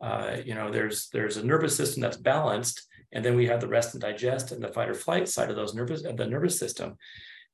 Uh, 0.00 0.38
you 0.44 0.54
know, 0.54 0.70
there's 0.70 1.08
there's 1.10 1.36
a 1.36 1.46
nervous 1.46 1.76
system 1.76 2.02
that's 2.02 2.16
balanced, 2.16 2.86
and 3.12 3.24
then 3.24 3.36
we 3.36 3.46
have 3.46 3.60
the 3.60 3.68
rest 3.68 3.94
and 3.94 4.02
digest 4.02 4.52
and 4.52 4.62
the 4.62 4.68
fight 4.68 4.88
or 4.88 4.94
flight 4.94 5.28
side 5.28 5.50
of 5.50 5.56
those 5.56 5.74
nervous 5.74 6.04
of 6.04 6.16
the 6.16 6.26
nervous 6.26 6.58
system. 6.58 6.96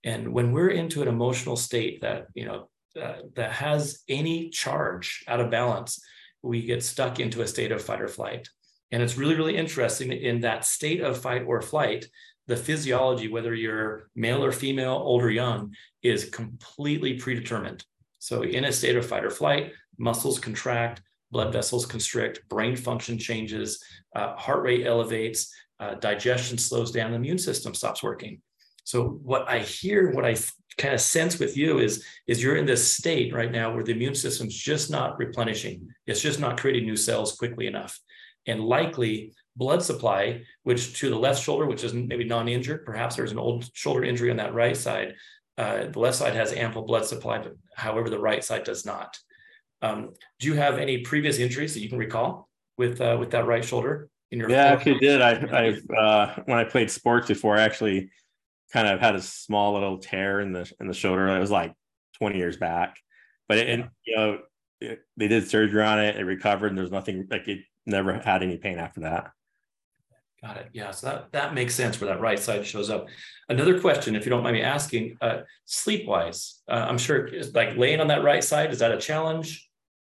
And 0.05 0.33
when 0.33 0.53
we're 0.53 0.71
into 0.71 1.03
an 1.03 1.09
emotional 1.09 1.57
state 1.57 2.01
that 2.01 2.29
you 2.35 2.47
know 2.47 2.69
uh, 3.01 3.19
that 3.35 3.53
has 3.53 4.03
any 4.09 4.49
charge 4.49 5.25
out 5.29 5.41
of 5.41 5.51
balance, 5.51 6.01
we 6.43 6.63
get 6.63 6.83
stuck 6.83 7.21
into 7.21 7.43
a 7.43 7.47
state 7.47 7.73
of 7.73 7.83
fight 7.83 8.01
or 8.01 8.09
flight. 8.09 8.49
And 8.91 9.03
it's 9.03 9.19
really, 9.19 9.35
really 9.35 9.57
interesting 9.57 10.13
in 10.13 10.41
that 10.41 10.65
state 10.65 11.01
of 11.01 11.21
fight 11.21 11.45
or 11.47 11.61
flight, 11.61 12.07
the 12.47 12.57
physiology, 12.57 13.29
whether 13.29 13.55
you're 13.55 14.09
male 14.17 14.43
or 14.43 14.53
female, 14.53 14.95
old 14.95 15.23
or 15.23 15.31
young, 15.31 15.75
is 16.03 16.31
completely 16.31 17.15
predetermined. 17.15 17.85
So, 18.19 18.43
in 18.43 18.65
a 18.65 18.73
state 18.73 18.97
of 18.97 19.07
fight 19.07 19.25
or 19.25 19.31
flight, 19.31 19.73
muscles 19.99 20.39
contract, 20.39 21.03
blood 21.31 21.53
vessels 21.53 21.85
constrict, 21.85 22.49
brain 22.49 22.75
function 22.75 23.19
changes, 23.19 23.83
uh, 24.17 24.35
heart 24.37 24.63
rate 24.63 24.87
elevates, 24.87 25.53
uh, 25.79 25.95
digestion 25.95 26.59
slows 26.59 26.91
down, 26.91 27.11
the 27.11 27.17
immune 27.17 27.39
system 27.39 27.75
stops 27.75 28.03
working. 28.03 28.41
So, 28.85 29.21
what 29.23 29.47
I 29.49 29.59
hear, 29.59 30.13
what 30.13 30.25
I 30.25 30.37
kind 30.79 30.95
of 30.95 31.01
sense 31.01 31.39
with 31.39 31.57
you 31.57 31.79
is 31.79 32.05
is 32.27 32.43
you're 32.43 32.57
in 32.57 32.67
this 32.67 32.91
state 32.91 33.35
right 33.35 33.53
now 33.53 33.73
where 33.73 33.85
the 33.85 33.93
immune 33.93 34.15
system's 34.15 34.55
just 34.55 34.91
not 34.91 35.19
replenishing. 35.19 35.89
It's 36.07 36.23
just 36.23 36.41
not 36.41 36.59
creating 36.61 36.87
new 36.87 36.97
cells 36.97 37.37
quickly 37.37 37.67
enough. 37.67 37.99
And 38.47 38.65
likely 38.65 39.33
blood 39.57 39.83
supply 39.83 40.43
which 40.63 40.99
to 41.01 41.11
the 41.11 41.19
left 41.19 41.43
shoulder 41.43 41.67
which 41.67 41.83
is 41.83 41.93
maybe 41.93 42.23
non-injured 42.23 42.87
perhaps 42.87 43.17
there's 43.17 43.33
an 43.33 43.39
old 43.41 43.69
shoulder 43.75 44.05
injury 44.05 44.31
on 44.31 44.37
that 44.37 44.55
right 44.55 44.77
side 44.77 45.17
uh, 45.59 45.89
the 45.89 45.99
left 45.99 46.17
side 46.17 46.33
has 46.35 46.53
ample 46.53 46.83
blood 46.83 47.05
supply 47.05 47.39
but 47.39 47.57
however 47.75 48.09
the 48.09 48.19
right 48.19 48.45
side 48.45 48.63
does 48.63 48.87
not. 48.87 49.19
Um, 49.83 50.11
do 50.39 50.47
you 50.47 50.55
have 50.55 50.79
any 50.79 50.99
previous 50.99 51.39
injuries 51.39 51.75
that 51.75 51.81
you 51.81 51.89
can 51.89 51.99
recall 51.99 52.49
with 52.77 53.01
uh, 53.01 53.17
with 53.19 53.31
that 53.33 53.47
right 53.47 53.65
shoulder 53.65 54.09
in 54.31 54.39
your 54.39 54.49
yeah 54.49 54.65
I 54.65 54.69
actually 54.69 54.99
did. 54.99 55.21
I 55.21 55.33
i 55.33 55.95
uh, 55.97 56.43
when 56.47 56.59
i 56.59 56.65
played 56.65 56.91
sports 56.91 57.27
before 57.27 57.57
I 57.57 57.63
actually 57.63 58.11
kind 58.73 58.89
of 58.89 59.01
had 59.01 59.15
a 59.15 59.23
small 59.23 59.75
little 59.75 59.99
tear 59.99 60.41
in 60.41 60.53
the 60.53 60.71
in 60.81 60.87
the 60.87 60.95
shoulder. 60.95 61.29
It 61.29 61.41
was 61.41 61.51
like 61.51 61.75
20 62.19 62.37
years 62.37 62.57
back, 62.57 62.97
but 63.49 63.59
it, 63.59 63.69
and 63.69 63.91
you 64.05 64.17
know 64.17 64.39
it, 64.81 65.01
they 65.17 65.29
did 65.29 65.49
surgery 65.49 65.83
on 65.83 66.01
it. 66.01 66.17
It 66.17 66.25
recovered, 66.25 66.69
and 66.69 66.79
there's 66.79 66.91
nothing 66.91 67.27
like 67.31 67.49
it 67.49 67.61
never 67.87 68.15
had 68.15 68.43
any 68.43 68.57
pain 68.57 68.79
after 68.79 69.01
that. 69.01 69.31
Got 70.43 70.57
it. 70.59 70.69
Yeah. 70.73 70.93
So 70.93 71.09
that, 71.09 71.33
that 71.33 71.55
makes 71.55 71.75
sense 71.75 72.01
where 72.01 72.09
that 72.15 72.21
right 72.21 72.39
side 72.39 72.65
shows 72.65 72.91
up. 72.91 73.09
Another 73.49 73.81
question, 73.81 74.15
if 74.15 74.25
you 74.25 74.31
don't 74.31 74.45
mind 74.45 74.55
me 74.55 74.63
asking, 74.63 75.17
uh, 75.21 75.39
sleep 75.65 76.07
wise, 76.07 76.63
uh, 76.69 76.87
I'm 76.89 76.99
sure 76.99 77.29
like 77.55 77.77
laying 77.77 78.01
on 78.01 78.07
that 78.09 78.23
right 78.23 78.45
side, 78.45 78.71
is 78.71 78.79
that 78.79 78.93
a 78.93 78.99
challenge? 78.99 79.69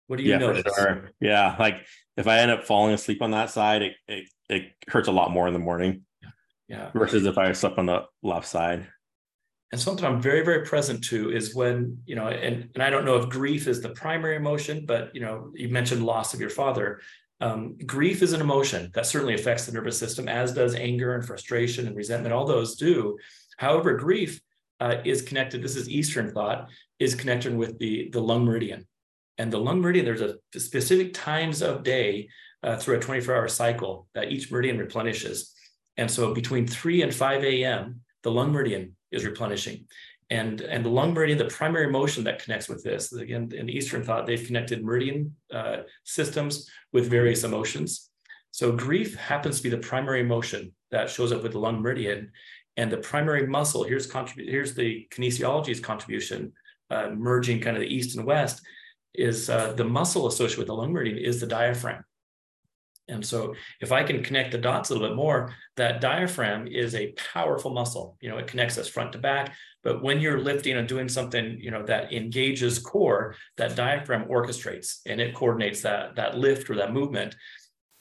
What 0.07 0.17
do 0.17 0.23
you 0.23 0.31
yeah, 0.31 0.37
notice? 0.37 0.63
Sure. 0.75 1.11
Yeah. 1.21 1.55
Like 1.57 1.85
if 2.17 2.27
I 2.27 2.39
end 2.39 2.51
up 2.51 2.65
falling 2.65 2.93
asleep 2.93 3.21
on 3.21 3.31
that 3.31 3.51
side, 3.51 3.81
it, 3.83 3.93
it, 4.07 4.29
it 4.49 4.63
hurts 4.89 5.07
a 5.07 5.13
lot 5.13 5.31
more 5.31 5.47
in 5.47 5.53
the 5.53 5.59
morning. 5.59 6.03
Yeah. 6.67 6.91
Versus 6.93 7.25
if 7.25 7.38
I 7.38 7.51
slept 7.53 7.77
on 7.77 7.86
the 7.86 8.05
left 8.24 8.47
side. 8.47 8.88
And 9.71 9.79
something 9.79 10.05
I'm 10.05 10.21
very, 10.21 10.45
very 10.45 10.65
present 10.65 11.03
to 11.05 11.31
is 11.31 11.53
when, 11.53 11.97
you 12.05 12.15
know, 12.15 12.27
and, 12.27 12.69
and 12.74 12.83
I 12.83 12.89
don't 12.89 13.05
know 13.05 13.17
if 13.17 13.29
grief 13.29 13.67
is 13.67 13.81
the 13.81 13.89
primary 13.89 14.38
emotion, 14.38 14.86
but, 14.86 15.13
you 15.13 15.21
know, 15.21 15.51
you 15.53 15.67
mentioned 15.69 16.05
loss 16.05 16.33
of 16.33 16.39
your 16.39 16.50
father. 16.50 17.01
Um, 17.41 17.77
grief 17.86 18.21
is 18.21 18.33
an 18.33 18.41
emotion 18.41 18.89
that 18.93 19.05
certainly 19.05 19.33
affects 19.33 19.65
the 19.65 19.74
nervous 19.74 20.00
system, 20.00 20.27
as 20.27 20.53
does 20.53 20.74
anger 20.74 21.15
and 21.15 21.25
frustration 21.25 21.86
and 21.86 21.95
resentment. 21.95 22.33
All 22.33 22.45
those 22.45 22.75
do. 22.75 23.17
However, 23.57 23.95
grief 23.97 24.41
uh, 24.79 24.97
is 25.05 25.21
connected. 25.21 25.62
This 25.62 25.75
is 25.75 25.89
Eastern 25.89 26.31
thought 26.31 26.69
is 27.00 27.15
connected 27.15 27.55
with 27.55 27.77
the 27.79 28.09
the 28.12 28.21
lung 28.21 28.45
meridian, 28.45 28.88
and 29.38 29.51
the 29.51 29.59
lung 29.59 29.81
meridian. 29.81 30.05
There's 30.05 30.21
a 30.21 30.38
specific 30.59 31.13
times 31.13 31.62
of 31.62 31.83
day 31.83 32.29
uh, 32.63 32.77
through 32.77 32.97
a 32.97 33.00
24-hour 33.00 33.47
cycle 33.47 34.07
that 34.13 34.31
each 34.31 34.51
meridian 34.51 34.77
replenishes, 34.77 35.53
and 35.98 36.10
so 36.10 36.34
between 36.34 36.68
3 36.68 37.01
and 37.01 37.13
5 37.13 37.44
a.m., 37.44 38.01
the 38.24 38.32
lung 38.32 38.51
meridian 38.51 38.96
is 39.12 39.25
replenishing. 39.25 39.86
And, 40.30 40.62
and 40.62 40.84
the 40.84 40.89
lung 40.89 41.13
meridian, 41.13 41.38
the 41.38 41.46
primary 41.46 41.89
motion 41.89 42.24
that 42.25 42.44
connects 42.44 42.68
with 42.68 42.84
this, 42.84 43.13
again, 43.13 43.51
in 43.56 43.70
Eastern 43.70 44.04
thought, 44.04 44.25
they've 44.25 44.46
connected 44.46 44.84
meridian 44.84 45.36
uh, 45.54 45.77
systems 46.04 46.70
with 46.92 47.10
various 47.10 47.44
emotions. 47.44 48.10
So 48.51 48.72
grief 48.74 49.16
happens 49.16 49.58
to 49.58 49.63
be 49.63 49.70
the 49.70 49.77
primary 49.77 50.20
emotion 50.20 50.74
that 50.92 51.10
shows 51.10 51.32
up 51.32 51.44
with 51.44 51.54
the 51.54 51.60
lung 51.60 51.82
meridian. 51.82 52.32
And 52.75 52.92
the 52.92 52.98
primary 52.98 53.48
muscle, 53.48 53.84
here's, 53.84 54.10
contrib- 54.10 54.50
here's 54.50 54.75
the 54.75 55.08
kinesiology's 55.12 55.80
contribution, 55.80 56.51
uh, 56.89 57.10
merging 57.16 57.62
kind 57.62 57.77
of 57.77 57.82
the 57.82 57.94
East 57.94 58.18
and 58.18 58.25
West, 58.25 58.62
is 59.16 59.50
uh, 59.50 59.74
the 59.74 59.84
muscle 59.84 60.27
associated 60.27 60.60
with 60.60 60.68
the 60.68 60.74
lung 60.74 60.92
meridian 60.92 61.18
is 61.18 61.39
the 61.39 61.48
diaphragm. 61.48 62.04
And 63.07 63.25
so 63.25 63.55
if 63.79 63.91
I 63.91 64.03
can 64.03 64.23
connect 64.23 64.51
the 64.51 64.57
dots 64.57 64.89
a 64.89 64.93
little 64.93 65.07
bit 65.07 65.15
more, 65.15 65.53
that 65.77 66.01
diaphragm 66.01 66.67
is 66.67 66.93
a 66.93 67.13
powerful 67.33 67.71
muscle. 67.71 68.17
You 68.21 68.29
know, 68.29 68.37
it 68.37 68.47
connects 68.47 68.77
us 68.77 68.87
front 68.87 69.13
to 69.13 69.17
back. 69.17 69.55
But 69.83 70.03
when 70.03 70.19
you're 70.19 70.41
lifting 70.41 70.77
and 70.77 70.87
doing 70.87 71.07
something, 71.07 71.57
you 71.59 71.71
know, 71.71 71.83
that 71.83 72.11
engages 72.11 72.79
core, 72.79 73.35
that 73.57 73.75
diaphragm 73.75 74.25
orchestrates 74.25 74.99
and 75.05 75.21
it 75.21 75.35
coordinates 75.35 75.81
that, 75.81 76.15
that 76.15 76.37
lift 76.37 76.69
or 76.69 76.75
that 76.75 76.93
movement. 76.93 77.35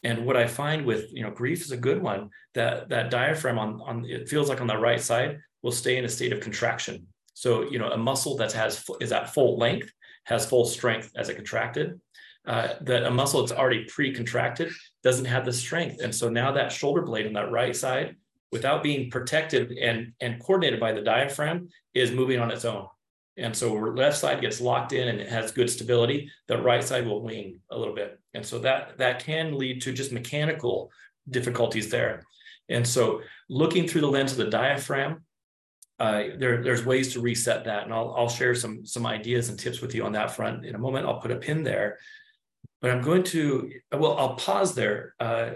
And 0.03 0.27
what 0.27 0.37
I 0.37 0.47
find 0.47 0.85
with, 0.85 1.13
you 1.13 1.23
know, 1.23 1.31
grief 1.31 1.63
is 1.63 1.71
a 1.71 1.77
good 1.77 2.03
one, 2.03 2.31
that 2.55 2.89
that 2.89 3.11
diaphragm 3.11 3.59
on, 3.59 3.81
on 3.83 4.05
it 4.05 4.29
feels 4.29 4.49
like 4.49 4.61
on 4.61 4.67
the 4.67 4.77
right 4.77 5.01
side 5.01 5.39
will 5.63 5.73
stay 5.73 5.97
in 5.97 6.05
a 6.05 6.09
state 6.09 6.33
of 6.33 6.41
contraction. 6.41 7.07
So, 7.35 7.63
you 7.71 7.79
know, 7.79 7.91
a 7.91 7.99
muscle 7.99 8.37
that 8.37 8.53
has 8.53 8.85
is 9.01 9.13
at 9.13 9.33
full 9.35 9.59
length 9.59 9.91
has 10.25 10.47
full 10.47 10.65
strength 10.65 11.13
as 11.17 11.29
it 11.29 11.37
contracted 11.37 12.01
uh, 12.47 12.75
that 12.83 13.05
a 13.05 13.11
muscle 13.11 13.41
that's 13.41 13.59
already 13.59 13.85
pre-contracted 13.85 14.73
doesn't 15.07 15.27
have 15.27 15.45
the 15.45 15.53
strength. 15.53 16.01
And 16.03 16.13
so 16.13 16.29
now 16.29 16.51
that 16.51 16.73
shoulder 16.73 17.01
blade 17.01 17.29
on 17.29 17.35
that 17.35 17.53
right 17.53 17.77
side, 17.77 18.17
without 18.51 18.83
being 18.83 19.09
protected 19.09 19.71
and, 19.71 20.13
and 20.21 20.41
coordinated 20.41 20.81
by 20.81 20.91
the 20.91 21.01
diaphragm, 21.01 21.69
is 21.95 22.11
moving 22.11 22.41
on 22.41 22.51
its 22.51 22.65
own. 22.65 22.89
And 23.37 23.55
so 23.55 23.73
left 23.73 24.19
side 24.19 24.41
gets 24.41 24.61
locked 24.61 24.93
in 24.93 25.07
and 25.07 25.21
it 25.21 25.29
has 25.29 25.53
good 25.53 25.71
stability. 25.71 26.29
The 26.49 26.59
right 26.59 26.83
side 26.83 27.07
will 27.07 27.23
wing 27.23 27.61
a 27.71 27.79
little 27.79 27.95
bit. 27.95 28.19
And 28.35 28.45
so 28.45 28.59
that, 28.59 28.99
that 28.99 29.21
can 29.21 29.57
lead 29.57 29.81
to 29.83 29.93
just 29.93 30.11
mechanical 30.11 30.91
difficulties 31.31 31.89
there. 31.89 32.25
And 32.69 32.85
so 32.85 33.21
looking 33.49 33.87
through 33.87 34.01
the 34.01 34.09
lens 34.09 34.33
of 34.33 34.39
the 34.39 34.51
diaphragm, 34.51 35.23
uh, 36.01 36.23
there, 36.37 36.65
there's 36.65 36.85
ways 36.85 37.13
to 37.13 37.21
reset 37.21 37.65
that. 37.67 37.85
And 37.85 37.95
I'll, 37.95 38.13
I'll 38.19 38.29
share 38.29 38.57
some, 38.57 38.85
some 38.85 39.07
ideas 39.07 39.51
and 39.51 39.57
tips 39.59 39.81
with 39.81 39.95
you 39.95 40.05
on 40.05 40.13
that 40.13 40.35
front 40.35 40.67
in 40.67 40.75
a 40.75 40.79
moment. 40.79 41.07
I'll 41.07 41.21
put 41.21 41.31
a 41.31 41.37
pin 41.37 41.63
there. 41.63 41.99
But 42.83 42.91
I'm 42.91 43.03
going 43.03 43.23
to, 43.25 43.71
well, 43.93 44.19
I'll 44.19 44.35
pause 44.35 44.75
there. 44.75 45.15
Uh, 45.19 45.51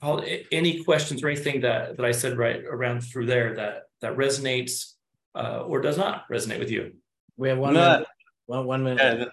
Paul, 0.00 0.22
any 0.52 0.84
questions 0.84 1.22
or 1.22 1.28
anything 1.28 1.62
that, 1.62 1.96
that 1.96 2.04
I 2.04 2.12
said 2.12 2.36
right 2.36 2.62
around 2.64 3.00
through 3.00 3.26
there 3.26 3.54
that, 3.54 3.84
that 4.02 4.16
resonates 4.16 4.92
uh, 5.34 5.60
or 5.60 5.80
does 5.80 5.96
not 5.96 6.28
resonate 6.30 6.58
with 6.58 6.70
you? 6.70 6.92
We 7.38 7.48
have 7.48 7.58
one 7.58 7.74
no, 7.74 7.80
minute. 7.80 8.08
One, 8.44 8.66
one 8.66 8.84
minute. 8.84 9.18
Yeah, 9.20 9.24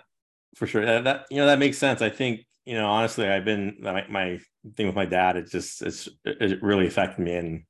for 0.56 0.68
sure. 0.68 0.86
That, 0.86 1.04
that, 1.04 1.26
you 1.30 1.38
know, 1.38 1.48
that 1.48 1.60
makes 1.60 1.78
sense. 1.78 2.02
I 2.02 2.10
think, 2.10 2.46
you 2.66 2.76
know, 2.76 2.88
honestly, 2.88 3.28
I've 3.28 3.46
been, 3.46 3.76
my, 3.82 4.06
my 4.10 4.40
thing 4.76 4.88
with 4.88 4.96
my 4.96 5.06
dad, 5.06 5.36
it 5.36 5.52
just, 5.52 5.82
it's, 5.82 6.08
it 6.24 6.64
really 6.64 6.88
affected 6.88 7.22
me. 7.22 7.36
And, 7.36 7.66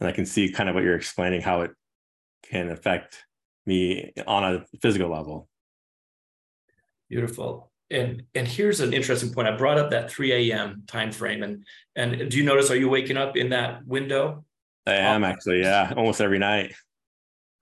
and 0.00 0.08
I 0.08 0.12
can 0.12 0.24
see 0.24 0.50
kind 0.50 0.70
of 0.70 0.74
what 0.74 0.84
you're 0.84 0.96
explaining, 0.96 1.42
how 1.42 1.60
it 1.60 1.72
can 2.44 2.70
affect 2.70 3.24
me 3.66 4.12
on 4.26 4.42
a 4.54 4.64
physical 4.80 5.10
level. 5.10 5.48
Beautiful 7.10 7.70
and 7.90 8.22
and 8.34 8.46
here's 8.46 8.80
an 8.80 8.92
interesting 8.92 9.32
point. 9.32 9.48
I 9.48 9.56
brought 9.56 9.78
up 9.78 9.90
that 9.90 10.10
3 10.10 10.50
a.m. 10.50 10.84
time 10.86 11.12
frame, 11.12 11.42
and 11.42 11.64
and 11.96 12.30
do 12.30 12.36
you 12.36 12.44
notice? 12.44 12.70
Are 12.70 12.76
you 12.76 12.88
waking 12.88 13.16
up 13.16 13.36
in 13.36 13.50
that 13.50 13.86
window? 13.86 14.44
I 14.86 14.94
am 14.94 15.24
actually, 15.24 15.60
yeah, 15.60 15.92
almost 15.96 16.20
every 16.20 16.38
night. 16.38 16.74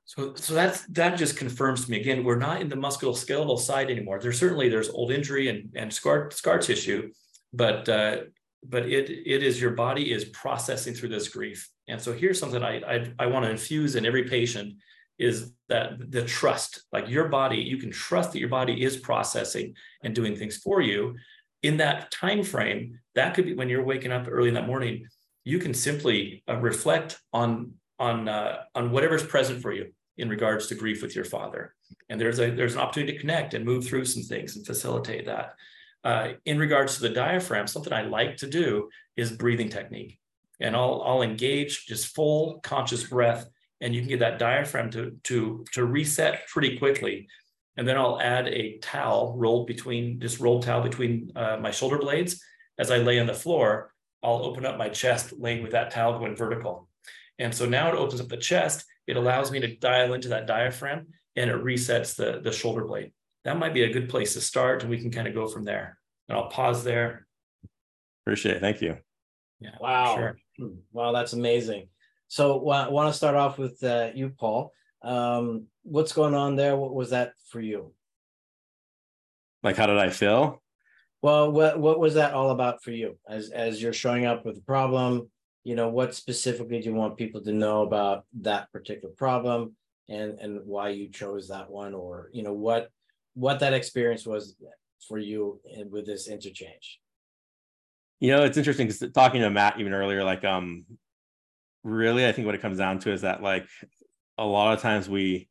So 0.05 0.35
so 0.35 0.55
that's 0.55 0.87
that 0.87 1.17
just 1.17 1.37
confirms 1.37 1.85
to 1.85 1.91
me 1.91 2.01
again. 2.01 2.25
We're 2.25 2.37
not 2.37 2.61
in 2.61 2.69
the 2.69 2.77
musculoskeletal 2.77 3.59
side 3.59 3.91
anymore. 3.91 4.21
There's 4.21 4.39
certainly 4.39 4.69
there's 4.69 4.89
old 4.89 5.11
injury 5.11 5.49
and 5.49 5.71
and 5.75 5.93
scar 5.93 6.31
scar 6.31 6.59
tissue, 6.59 7.11
but 7.53 7.89
uh, 7.89 8.19
but 8.65 8.87
it 8.87 9.11
it 9.11 9.43
is 9.43 9.61
your 9.61 9.73
body 9.73 10.13
is 10.13 10.27
processing 10.27 10.95
through 10.95 11.09
this 11.09 11.29
grief. 11.29 11.69
And 11.89 12.01
so 12.01 12.13
here's 12.13 12.39
something 12.39 12.63
I 12.63 12.81
I, 12.81 13.13
I 13.19 13.27
want 13.27 13.45
to 13.45 13.51
infuse 13.51 13.97
in 13.97 14.07
every 14.07 14.25
patient 14.25 14.75
is 15.19 15.53
that 15.69 16.11
the 16.11 16.23
trust 16.23 16.83
like 16.93 17.09
your 17.09 17.29
body 17.29 17.59
you 17.59 17.77
can 17.77 17.91
trust 17.91 18.33
that 18.33 18.39
your 18.39 18.49
body 18.49 18.83
is 18.83 18.97
processing 18.97 19.75
and 20.03 20.15
doing 20.15 20.37
things 20.37 20.57
for 20.57 20.81
you. 20.81 21.17
In 21.63 21.79
that 21.79 22.11
time 22.11 22.43
frame 22.43 22.99
that 23.15 23.35
could 23.35 23.47
be 23.47 23.55
when 23.55 23.69
you're 23.69 23.85
waking 23.85 24.13
up 24.13 24.27
early 24.31 24.49
in 24.49 24.55
that 24.55 24.67
morning 24.67 25.07
you 25.45 25.61
can 25.61 25.73
simply 25.73 26.43
uh, 26.49 26.57
reflect 26.57 27.19
on 27.33 27.73
on 27.99 28.29
uh, 28.29 28.63
on 28.75 28.91
whatever's 28.91 29.25
present 29.25 29.63
for 29.63 29.73
you 29.73 29.93
in 30.19 30.29
regards 30.29 30.67
to 30.67 30.75
grief 30.75 31.03
with 31.03 31.15
your 31.15 31.25
father. 31.25 31.75
And 32.09 32.21
there's 32.21 32.41
a 32.41 32.51
there's 32.51 32.75
an 32.75 32.81
opportunity 32.81 33.13
to 33.13 33.19
connect 33.19 33.55
and 33.55 33.65
move 33.65 33.87
through 33.87 34.05
some 34.05 34.23
things 34.23 34.57
and 34.57 34.67
facilitate 34.67 35.27
that. 35.27 35.55
Uh, 36.05 36.35
in 36.45 36.59
regards 36.59 36.97
to 36.97 37.03
the 37.03 37.09
diaphragm 37.09 37.67
something 37.67 37.93
i 37.93 38.03
like 38.03 38.37
to 38.37 38.47
do 38.47 38.89
is 39.17 39.33
breathing 39.33 39.69
technique. 39.69 40.19
And 40.61 40.77
i'll 40.77 41.03
i'll 41.07 41.23
engage 41.23 41.87
just 41.87 42.15
full 42.15 42.61
conscious 42.61 43.05
breath 43.05 43.47
and 43.81 43.95
you 43.95 44.01
can 44.01 44.09
get 44.09 44.21
that 44.21 44.39
diaphragm 44.39 44.91
to, 44.91 45.17
to, 45.25 45.65
to 45.73 45.85
reset 45.85 46.47
pretty 46.49 46.79
quickly. 46.79 47.29
And 47.77 47.87
then 47.87 47.99
I'll 47.99 48.21
add 48.21 48.49
a 48.49 48.79
towel 48.79 49.35
rolled 49.37 49.67
between, 49.67 50.19
just 50.19 50.41
rolled 50.41 50.63
towel 50.63 50.83
between 50.83 51.31
uh, 51.37 51.59
my 51.61 51.71
shoulder 51.71 51.99
blades. 51.99 52.43
As 52.79 52.91
I 52.91 52.99
lay 52.99 53.19
on 53.21 53.27
the 53.27 53.35
floor, 53.35 53.93
I'll 54.23 54.43
open 54.45 54.65
up 54.65 54.79
my 54.79 54.89
chest 54.89 55.33
laying 55.39 55.63
with 55.63 55.73
that 55.73 55.91
towel 55.91 56.19
going 56.19 56.37
vertical. 56.37 56.89
And 57.39 57.55
so 57.55 57.67
now 57.67 57.89
it 57.89 57.95
opens 57.95 58.21
up 58.21 58.29
the 58.29 58.37
chest. 58.37 58.85
It 59.07 59.17
allows 59.17 59.53
me 59.53 59.61
to 59.61 59.77
dial 59.77 60.15
into 60.15 60.29
that 60.29 60.47
diaphragm 60.47 61.09
and 61.37 61.51
it 61.51 61.63
resets 61.63 62.17
the, 62.17 62.41
the 62.43 62.53
shoulder 62.53 62.85
blade. 62.85 63.13
That 63.45 63.59
might 63.59 63.75
be 63.75 63.85
a 63.85 63.93
good 63.93 64.09
place 64.09 64.33
to 64.35 64.41
start 64.41 64.83
and 64.83 64.91
we 64.91 64.99
can 64.99 65.11
kind 65.11 65.29
of 65.29 65.35
go 65.35 65.47
from 65.47 65.65
there. 65.65 65.99
And 66.29 66.37
I'll 66.37 66.49
pause 66.49 66.83
there. 66.83 67.27
Appreciate 68.25 68.57
it. 68.57 68.61
Thank 68.61 68.81
you. 68.81 68.97
Yeah. 69.61 69.77
Wow. 69.81 70.17
Sure. 70.17 70.37
Wow, 70.93 71.13
that's 71.13 71.35
amazing. 71.35 71.89
So 72.29 72.69
I 72.69 72.89
want 72.89 73.13
to 73.13 73.17
start 73.17 73.37
off 73.37 73.59
with 73.59 73.83
uh, 73.83 74.11
you, 74.15 74.31
Paul. 74.31 74.73
Um, 75.03 75.67
what's 75.83 76.13
going 76.13 76.35
on 76.35 76.57
there? 76.57 76.77
What 76.77 76.95
was 76.95 77.11
that 77.11 77.33
for 77.51 77.61
you? 77.61 77.93
Like, 79.63 79.77
how 79.77 79.87
did 79.87 79.99
I 79.99 80.11
feel? 80.11 80.63
Well, 81.23 81.51
what 81.51 81.81
what 81.81 81.99
was 81.99 82.15
that 82.15 82.35
all 82.35 82.51
about 82.51 82.83
for 82.83 82.91
you? 82.91 83.19
As 83.29 83.51
as 83.51 83.83
you're 83.83 83.93
showing 83.93 84.27
up 84.27 84.45
with 84.45 84.59
a 84.59 84.63
problem, 84.63 85.31
you 85.65 85.75
know, 85.75 85.89
what 85.89 86.15
specifically 86.15 86.81
do 86.81 86.91
you 86.91 86.95
want 86.95 87.17
people 87.17 87.43
to 87.43 87.53
know 87.53 87.83
about 87.83 88.25
that 88.43 88.71
particular 88.73 89.13
problem, 89.15 89.75
and 90.09 90.39
and 90.39 90.61
why 90.67 90.91
you 90.91 91.09
chose 91.09 91.49
that 91.49 91.71
one, 91.71 91.95
or 91.95 92.31
you 92.33 92.43
know 92.43 92.53
what 92.53 92.91
what 93.35 93.61
that 93.61 93.75
experience 93.75 94.27
was 94.27 94.57
for 95.09 95.19
you 95.19 95.61
with 95.91 96.07
this 96.07 96.29
interchange? 96.29 97.01
You 98.21 98.31
know, 98.33 98.45
it's 98.45 98.57
interesting 98.57 98.87
because 98.87 99.13
talking 99.13 99.43
to 99.43 99.51
Matt 99.51 99.81
even 99.81 99.93
earlier, 99.93 100.25
like 100.25 100.45
um, 100.45 100.85
really 101.87 102.27
i 102.27 102.33
think 102.33 102.45
what 102.47 102.55
it 102.55 102.61
comes 102.61 102.79
down 102.79 102.99
to 102.99 103.13
is 103.13 103.23
that 103.23 103.43
like 103.43 103.67
a 104.39 104.45
lot 104.45 104.75
of 104.75 104.83
times 104.83 105.09
we 105.09 105.49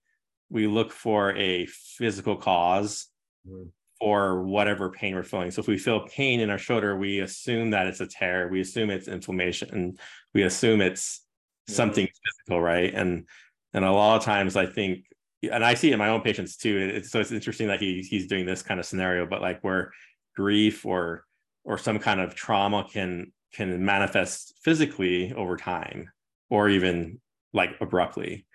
we 0.50 0.68
look 0.68 0.92
for 0.92 1.36
a 1.36 1.66
physical 1.66 2.36
cause 2.36 3.08
mm. 3.48 3.70
for 4.00 4.44
whatever 4.44 4.92
pain 4.92 5.16
we're 5.16 5.24
feeling. 5.24 5.52
So 5.52 5.62
if 5.62 5.68
we 5.68 5.78
feel 5.78 6.08
pain 6.08 6.40
in 6.40 6.50
our 6.50 6.58
shoulder 6.58 6.96
we 6.96 7.20
assume 7.20 7.72
that 7.72 7.88
it's 7.88 8.02
a 8.02 8.08
tear. 8.08 8.48
We 8.50 8.62
assume 8.62 8.90
it's 8.90 9.08
inflammation. 9.08 9.70
And 9.72 10.00
we 10.34 10.44
assume 10.44 10.82
it's 10.82 11.22
yeah. 11.68 11.76
something 11.76 12.08
physical 12.08 12.62
right? 12.62 12.94
And 12.94 13.28
and 13.74 13.84
a 13.84 13.92
lot 13.92 14.18
of 14.18 14.24
times 14.24 14.56
i 14.56 14.66
think 14.66 15.06
and 15.52 15.64
i 15.64 15.74
see 15.74 15.90
it 15.90 15.94
in 15.94 16.00
my 16.00 16.10
own 16.10 16.22
patients 16.22 16.58
too. 16.58 16.92
It's, 16.96 17.12
so 17.12 17.20
it's 17.20 17.32
interesting 17.32 17.68
that 17.68 17.82
he 17.82 18.02
he's 18.02 18.28
doing 18.28 18.46
this 18.46 18.62
kind 18.62 18.80
of 18.80 18.86
scenario 18.86 19.26
but 19.26 19.42
like 19.42 19.62
where 19.64 19.92
grief 20.36 20.86
or 20.86 21.26
or 21.64 21.78
some 21.78 21.98
kind 21.98 22.20
of 22.20 22.36
trauma 22.36 22.86
can 22.92 23.32
can 23.54 23.84
manifest 23.84 24.54
physically 24.64 25.34
over 25.34 25.56
time 25.56 26.10
or 26.50 26.70
even 26.70 27.20
like 27.54 27.72
abruptly. 27.82 28.46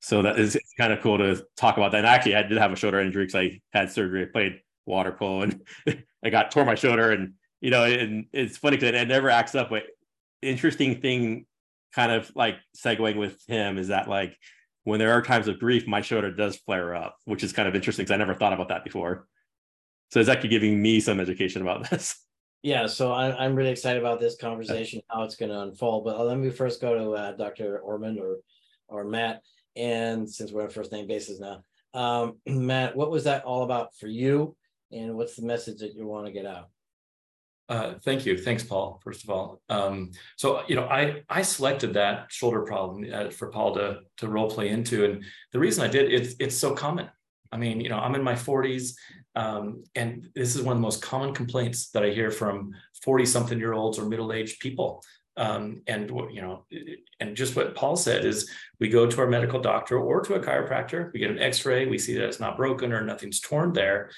So 0.00 0.22
that 0.22 0.38
is 0.38 0.58
kind 0.78 0.92
of 0.92 1.00
cool 1.00 1.18
to 1.18 1.44
talk 1.56 1.76
about 1.76 1.92
that. 1.92 1.98
And 1.98 2.06
actually, 2.06 2.34
I 2.36 2.42
did 2.42 2.58
have 2.58 2.72
a 2.72 2.76
shoulder 2.76 3.00
injury 3.00 3.26
because 3.26 3.36
I 3.36 3.60
had 3.72 3.90
surgery. 3.90 4.22
I 4.22 4.26
played 4.26 4.60
water 4.84 5.12
polo 5.12 5.42
and 5.42 5.60
I 6.24 6.30
got 6.30 6.50
tore 6.50 6.64
my 6.64 6.74
shoulder. 6.74 7.12
And 7.12 7.34
you 7.60 7.70
know, 7.70 7.84
and 7.84 8.26
it's 8.32 8.58
funny 8.58 8.76
because 8.76 9.00
it 9.00 9.08
never 9.08 9.30
acts 9.30 9.54
up. 9.54 9.70
But 9.70 9.84
interesting 10.42 11.00
thing, 11.00 11.46
kind 11.94 12.10
of 12.10 12.30
like 12.34 12.56
segueing 12.76 13.16
with 13.16 13.40
him, 13.46 13.78
is 13.78 13.88
that 13.88 14.08
like 14.08 14.36
when 14.84 14.98
there 14.98 15.12
are 15.12 15.22
times 15.22 15.46
of 15.46 15.60
grief, 15.60 15.86
my 15.86 16.00
shoulder 16.00 16.32
does 16.32 16.56
flare 16.56 16.94
up, 16.94 17.16
which 17.24 17.44
is 17.44 17.52
kind 17.52 17.68
of 17.68 17.74
interesting 17.74 18.04
because 18.04 18.14
I 18.14 18.18
never 18.18 18.34
thought 18.34 18.52
about 18.52 18.68
that 18.68 18.84
before. 18.84 19.28
So 20.10 20.20
it's 20.20 20.28
actually 20.28 20.50
giving 20.50 20.82
me 20.82 21.00
some 21.00 21.20
education 21.20 21.62
about 21.62 21.88
this. 21.90 22.16
Yeah, 22.62 22.86
so 22.86 23.12
I'm 23.12 23.34
I'm 23.36 23.54
really 23.56 23.70
excited 23.70 24.00
about 24.00 24.20
this 24.20 24.36
conversation, 24.36 25.02
how 25.08 25.24
it's 25.24 25.34
going 25.34 25.50
to 25.50 25.60
unfold. 25.60 26.04
But 26.04 26.18
let 26.20 26.38
me 26.38 26.50
first 26.50 26.80
go 26.80 26.94
to 26.94 27.10
uh, 27.12 27.32
Dr. 27.32 27.80
Ormond 27.80 28.20
or 28.20 28.38
or 28.86 29.04
Matt, 29.04 29.42
and 29.74 30.30
since 30.30 30.52
we're 30.52 30.62
on 30.62 30.70
first 30.70 30.92
name 30.92 31.08
basis 31.08 31.40
now, 31.40 31.62
um, 31.94 32.36
Matt, 32.46 32.96
what 32.96 33.10
was 33.10 33.24
that 33.24 33.44
all 33.44 33.64
about 33.64 33.96
for 33.96 34.06
you, 34.06 34.56
and 34.92 35.16
what's 35.16 35.34
the 35.34 35.42
message 35.42 35.80
that 35.80 35.94
you 35.94 36.06
want 36.06 36.26
to 36.26 36.32
get 36.32 36.46
out? 36.46 36.68
Uh, 37.68 37.94
thank 38.04 38.26
you. 38.26 38.36
Thanks, 38.36 38.62
Paul. 38.62 39.00
First 39.02 39.24
of 39.24 39.30
all, 39.30 39.60
um, 39.68 40.12
so 40.36 40.62
you 40.68 40.76
know, 40.76 40.84
I 40.84 41.22
I 41.28 41.42
selected 41.42 41.94
that 41.94 42.26
shoulder 42.30 42.62
problem 42.62 43.06
uh, 43.12 43.30
for 43.30 43.48
Paul 43.48 43.74
to 43.74 44.00
to 44.18 44.28
role 44.28 44.48
play 44.48 44.68
into, 44.68 45.04
and 45.04 45.24
the 45.50 45.58
reason 45.58 45.82
I 45.82 45.88
did 45.88 46.12
it's 46.12 46.36
it's 46.38 46.56
so 46.56 46.74
common. 46.74 47.08
I 47.50 47.58
mean, 47.58 47.80
you 47.80 47.90
know, 47.90 47.98
I'm 47.98 48.14
in 48.14 48.22
my 48.22 48.32
40s, 48.32 48.94
um, 49.34 49.84
and 49.94 50.28
this 50.34 50.54
is 50.54 50.62
one 50.62 50.76
of 50.76 50.78
the 50.78 50.86
most 50.86 51.02
common 51.02 51.34
complaints 51.34 51.90
that 51.90 52.04
I 52.04 52.10
hear 52.10 52.30
from 52.30 52.72
40 53.02 53.26
something 53.26 53.58
year 53.58 53.72
olds 53.72 53.98
or 53.98 54.04
middle 54.04 54.32
aged 54.32 54.60
people. 54.60 55.02
Um, 55.36 55.80
and 55.86 56.10
you 56.30 56.42
know, 56.42 56.66
and 57.18 57.34
just 57.34 57.56
what 57.56 57.74
Paul 57.74 57.96
said 57.96 58.26
is, 58.26 58.50
we 58.78 58.88
go 58.88 59.06
to 59.06 59.20
our 59.20 59.26
medical 59.26 59.60
doctor 59.60 59.98
or 59.98 60.20
to 60.20 60.34
a 60.34 60.40
chiropractor. 60.40 61.10
We 61.12 61.20
get 61.20 61.30
an 61.30 61.38
X-ray. 61.38 61.86
We 61.86 61.96
see 61.96 62.14
that 62.14 62.28
it's 62.28 62.40
not 62.40 62.58
broken 62.58 62.92
or 62.92 63.02
nothing's 63.02 63.40
torn 63.40 63.72
there, 63.72 64.10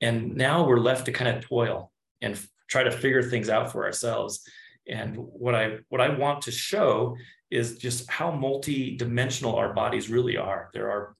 and 0.00 0.34
now 0.34 0.66
we're 0.66 0.80
left 0.80 1.04
to 1.06 1.12
kind 1.12 1.36
of 1.36 1.44
toil 1.44 1.92
and 2.22 2.40
try 2.68 2.82
to 2.82 2.90
figure 2.90 3.22
things 3.22 3.50
out 3.50 3.70
for 3.70 3.84
ourselves. 3.84 4.48
And 4.88 5.14
what 5.16 5.54
I 5.54 5.78
what 5.90 6.00
I 6.00 6.08
want 6.08 6.40
to 6.42 6.50
show 6.50 7.16
is 7.50 7.76
just 7.76 8.10
how 8.10 8.30
multi-dimensional 8.30 9.54
our 9.54 9.74
bodies 9.74 10.08
really 10.08 10.38
are. 10.38 10.70
There 10.72 10.90
are 10.90 11.14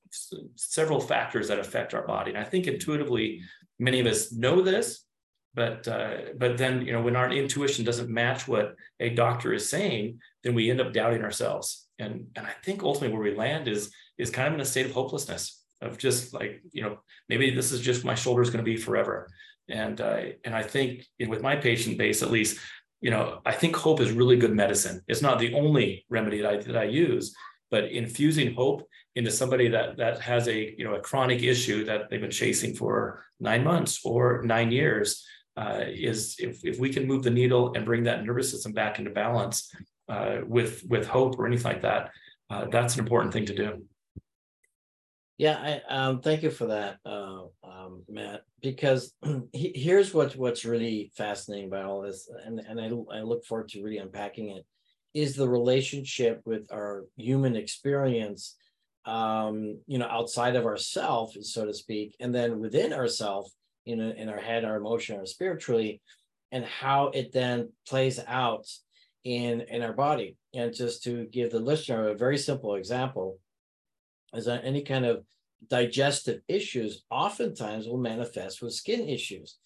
several 0.56 1.00
factors 1.00 1.48
that 1.48 1.58
affect 1.58 1.94
our 1.94 2.06
body. 2.06 2.30
And 2.30 2.38
I 2.38 2.44
think 2.44 2.66
intuitively, 2.66 3.40
many 3.78 4.00
of 4.00 4.06
us 4.06 4.32
know 4.32 4.62
this, 4.62 5.04
but 5.54 5.86
uh, 5.86 6.16
but 6.38 6.56
then 6.56 6.86
you 6.86 6.92
know 6.92 7.02
when 7.02 7.16
our 7.16 7.30
intuition 7.30 7.84
doesn't 7.84 8.08
match 8.08 8.48
what 8.48 8.74
a 9.00 9.10
doctor 9.10 9.52
is 9.52 9.68
saying, 9.68 10.20
then 10.42 10.54
we 10.54 10.70
end 10.70 10.80
up 10.80 10.92
doubting 10.92 11.22
ourselves. 11.22 11.86
And 11.98 12.26
and 12.36 12.46
I 12.46 12.52
think 12.64 12.82
ultimately 12.82 13.14
where 13.14 13.30
we 13.30 13.36
land 13.36 13.68
is 13.68 13.92
is 14.18 14.30
kind 14.30 14.48
of 14.48 14.54
in 14.54 14.60
a 14.60 14.64
state 14.64 14.86
of 14.86 14.92
hopelessness 14.92 15.62
of 15.82 15.98
just 15.98 16.32
like 16.32 16.62
you 16.72 16.82
know 16.82 16.98
maybe 17.28 17.54
this 17.54 17.72
is 17.72 17.80
just 17.80 18.04
my 18.04 18.14
shoulder 18.14 18.42
is 18.42 18.50
going 18.50 18.64
to 18.64 18.70
be 18.70 18.76
forever. 18.76 19.28
And 19.68 20.00
uh, 20.00 20.20
and 20.44 20.54
I 20.54 20.62
think 20.62 21.06
you 21.18 21.26
know, 21.26 21.30
with 21.30 21.42
my 21.42 21.56
patient 21.56 21.98
base 21.98 22.22
at 22.22 22.30
least, 22.30 22.58
you 23.00 23.10
know 23.10 23.40
I 23.44 23.52
think 23.52 23.76
hope 23.76 24.00
is 24.00 24.10
really 24.10 24.36
good 24.36 24.54
medicine. 24.54 25.02
It's 25.06 25.22
not 25.22 25.38
the 25.38 25.52
only 25.54 26.06
remedy 26.08 26.40
that 26.40 26.50
I, 26.50 26.56
that 26.56 26.76
I 26.78 26.84
use, 26.84 27.34
but 27.72 27.90
infusing 27.90 28.54
hope 28.54 28.86
into 29.16 29.30
somebody 29.30 29.66
that 29.66 29.96
that 29.96 30.20
has 30.20 30.46
a 30.46 30.74
you 30.78 30.84
know 30.84 30.94
a 30.94 31.00
chronic 31.00 31.42
issue 31.42 31.84
that 31.86 32.08
they've 32.08 32.20
been 32.20 32.30
chasing 32.30 32.74
for 32.74 33.24
nine 33.40 33.64
months 33.64 34.00
or 34.04 34.42
nine 34.44 34.70
years 34.70 35.26
uh, 35.56 35.80
is 35.86 36.36
if, 36.38 36.64
if 36.64 36.78
we 36.78 36.90
can 36.90 37.06
move 37.06 37.22
the 37.22 37.30
needle 37.30 37.72
and 37.74 37.84
bring 37.84 38.04
that 38.04 38.24
nervous 38.24 38.50
system 38.50 38.72
back 38.72 38.98
into 38.98 39.10
balance 39.10 39.74
uh, 40.08 40.36
with 40.46 40.84
with 40.88 41.06
hope 41.06 41.38
or 41.38 41.46
anything 41.46 41.72
like 41.72 41.82
that 41.82 42.10
uh, 42.50 42.66
that's 42.70 42.94
an 42.94 43.00
important 43.00 43.32
thing 43.32 43.46
to 43.46 43.54
do. 43.54 43.84
Yeah 45.38 45.80
I, 45.88 45.94
um, 45.96 46.20
thank 46.20 46.42
you 46.42 46.50
for 46.50 46.66
that 46.66 46.98
uh, 47.06 47.44
um, 47.64 48.02
matt 48.08 48.42
because 48.60 49.14
he, 49.52 49.72
here's 49.74 50.12
what 50.14 50.36
what's 50.36 50.64
really 50.64 51.10
fascinating 51.16 51.68
about 51.68 51.86
all 51.86 52.02
this 52.02 52.30
and, 52.44 52.60
and 52.60 52.78
I, 52.78 52.88
I 53.18 53.22
look 53.22 53.44
forward 53.46 53.70
to 53.70 53.82
really 53.82 53.98
unpacking 53.98 54.50
it 54.50 54.64
is 55.14 55.36
the 55.36 55.48
relationship 55.48 56.40
with 56.44 56.66
our 56.72 57.04
human 57.16 57.56
experience 57.56 58.56
um 59.04 59.78
you 59.86 59.98
know 59.98 60.06
outside 60.06 60.54
of 60.54 60.64
ourself 60.64 61.32
so 61.40 61.64
to 61.66 61.74
speak 61.74 62.14
and 62.20 62.32
then 62.32 62.60
within 62.60 62.92
ourself 62.92 63.50
you 63.84 63.96
know 63.96 64.10
in 64.10 64.28
our 64.28 64.38
head 64.38 64.64
our 64.64 64.76
emotion 64.76 65.18
our 65.18 65.26
spiritually 65.26 66.00
and 66.52 66.64
how 66.66 67.06
it 67.08 67.32
then 67.32 67.72
plays 67.88 68.20
out 68.28 68.66
in 69.24 69.62
in 69.62 69.82
our 69.82 69.94
body. 69.94 70.36
And 70.54 70.72
just 70.72 71.02
to 71.04 71.24
give 71.26 71.50
the 71.50 71.58
listener 71.58 72.08
a 72.08 72.14
very 72.14 72.38
simple 72.38 72.74
example 72.74 73.38
is 74.34 74.44
that 74.44 74.64
any 74.64 74.82
kind 74.82 75.06
of 75.06 75.24
digestive 75.68 76.40
issues 76.48 77.04
oftentimes 77.10 77.86
will 77.86 77.98
manifest 77.98 78.60
with 78.62 78.74
skin 78.74 79.08
issues 79.08 79.56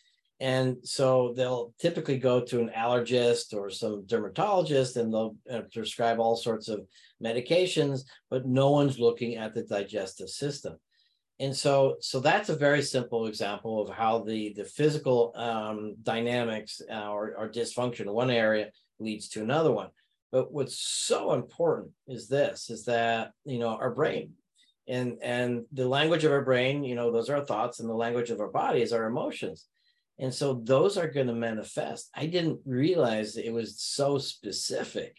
and 0.40 0.77
so 0.83 1.33
they'll 1.35 1.72
typically 1.81 2.18
go 2.18 2.40
to 2.40 2.61
an 2.61 2.70
allergist 2.77 3.55
or 3.55 3.70
some 3.70 4.05
dermatologist 4.07 4.96
and 4.96 5.12
they'll 5.12 5.35
uh, 5.51 5.62
prescribe 5.72 6.20
all 6.20 6.37
sorts 6.37 6.68
of 6.68 6.87
medications, 7.22 8.03
but 8.29 8.46
no 8.46 8.70
one's 8.70 8.99
looking 8.99 9.37
at 9.37 9.55
the 9.55 9.62
digestive 9.62 10.29
system. 10.29 10.77
And 11.38 11.57
so, 11.57 11.96
so 12.01 12.20
that's 12.20 12.51
a 12.51 12.57
very 12.57 12.83
simple 12.83 13.27
example 13.27 13.81
of 13.81 13.94
how 13.94 14.25
the, 14.25 14.53
the 14.55 14.64
physical 14.64 15.33
um, 15.37 15.96
dynamics 16.03 16.83
uh, 16.90 17.11
or, 17.11 17.35
or 17.37 17.49
dysfunction 17.49 18.01
in 18.01 18.12
one 18.12 18.31
area 18.31 18.70
leads 18.99 19.29
to 19.31 19.42
another 19.42 19.72
one. 19.72 19.88
But 20.33 20.53
what's 20.53 20.79
so 20.79 21.33
important 21.33 21.92
is 22.09 22.29
this, 22.29 22.68
is 22.68 22.85
that, 22.87 23.33
you 23.44 23.59
know, 23.59 23.68
our 23.68 23.90
brain 23.90 24.33
and, 24.87 25.16
and 25.22 25.64
the 25.72 25.88
language 25.88 26.25
of 26.25 26.33
our 26.33 26.44
brain, 26.44 26.85
you 26.85 26.94
know, 26.94 27.11
those 27.11 27.31
are 27.31 27.37
our 27.37 27.44
thoughts 27.44 27.81
and 27.81 27.88
the 27.88 27.94
language 27.94 28.31
of 28.31 28.40
our 28.40 28.51
body 28.51 28.83
is 28.83 28.92
our 28.92 29.07
emotions 29.07 29.66
and 30.18 30.33
so 30.33 30.61
those 30.64 30.96
are 30.96 31.09
going 31.09 31.26
to 31.26 31.35
manifest. 31.35 32.11
I 32.14 32.26
didn't 32.26 32.61
realize 32.64 33.37
it 33.37 33.52
was 33.52 33.81
so 33.81 34.18
specific. 34.18 35.18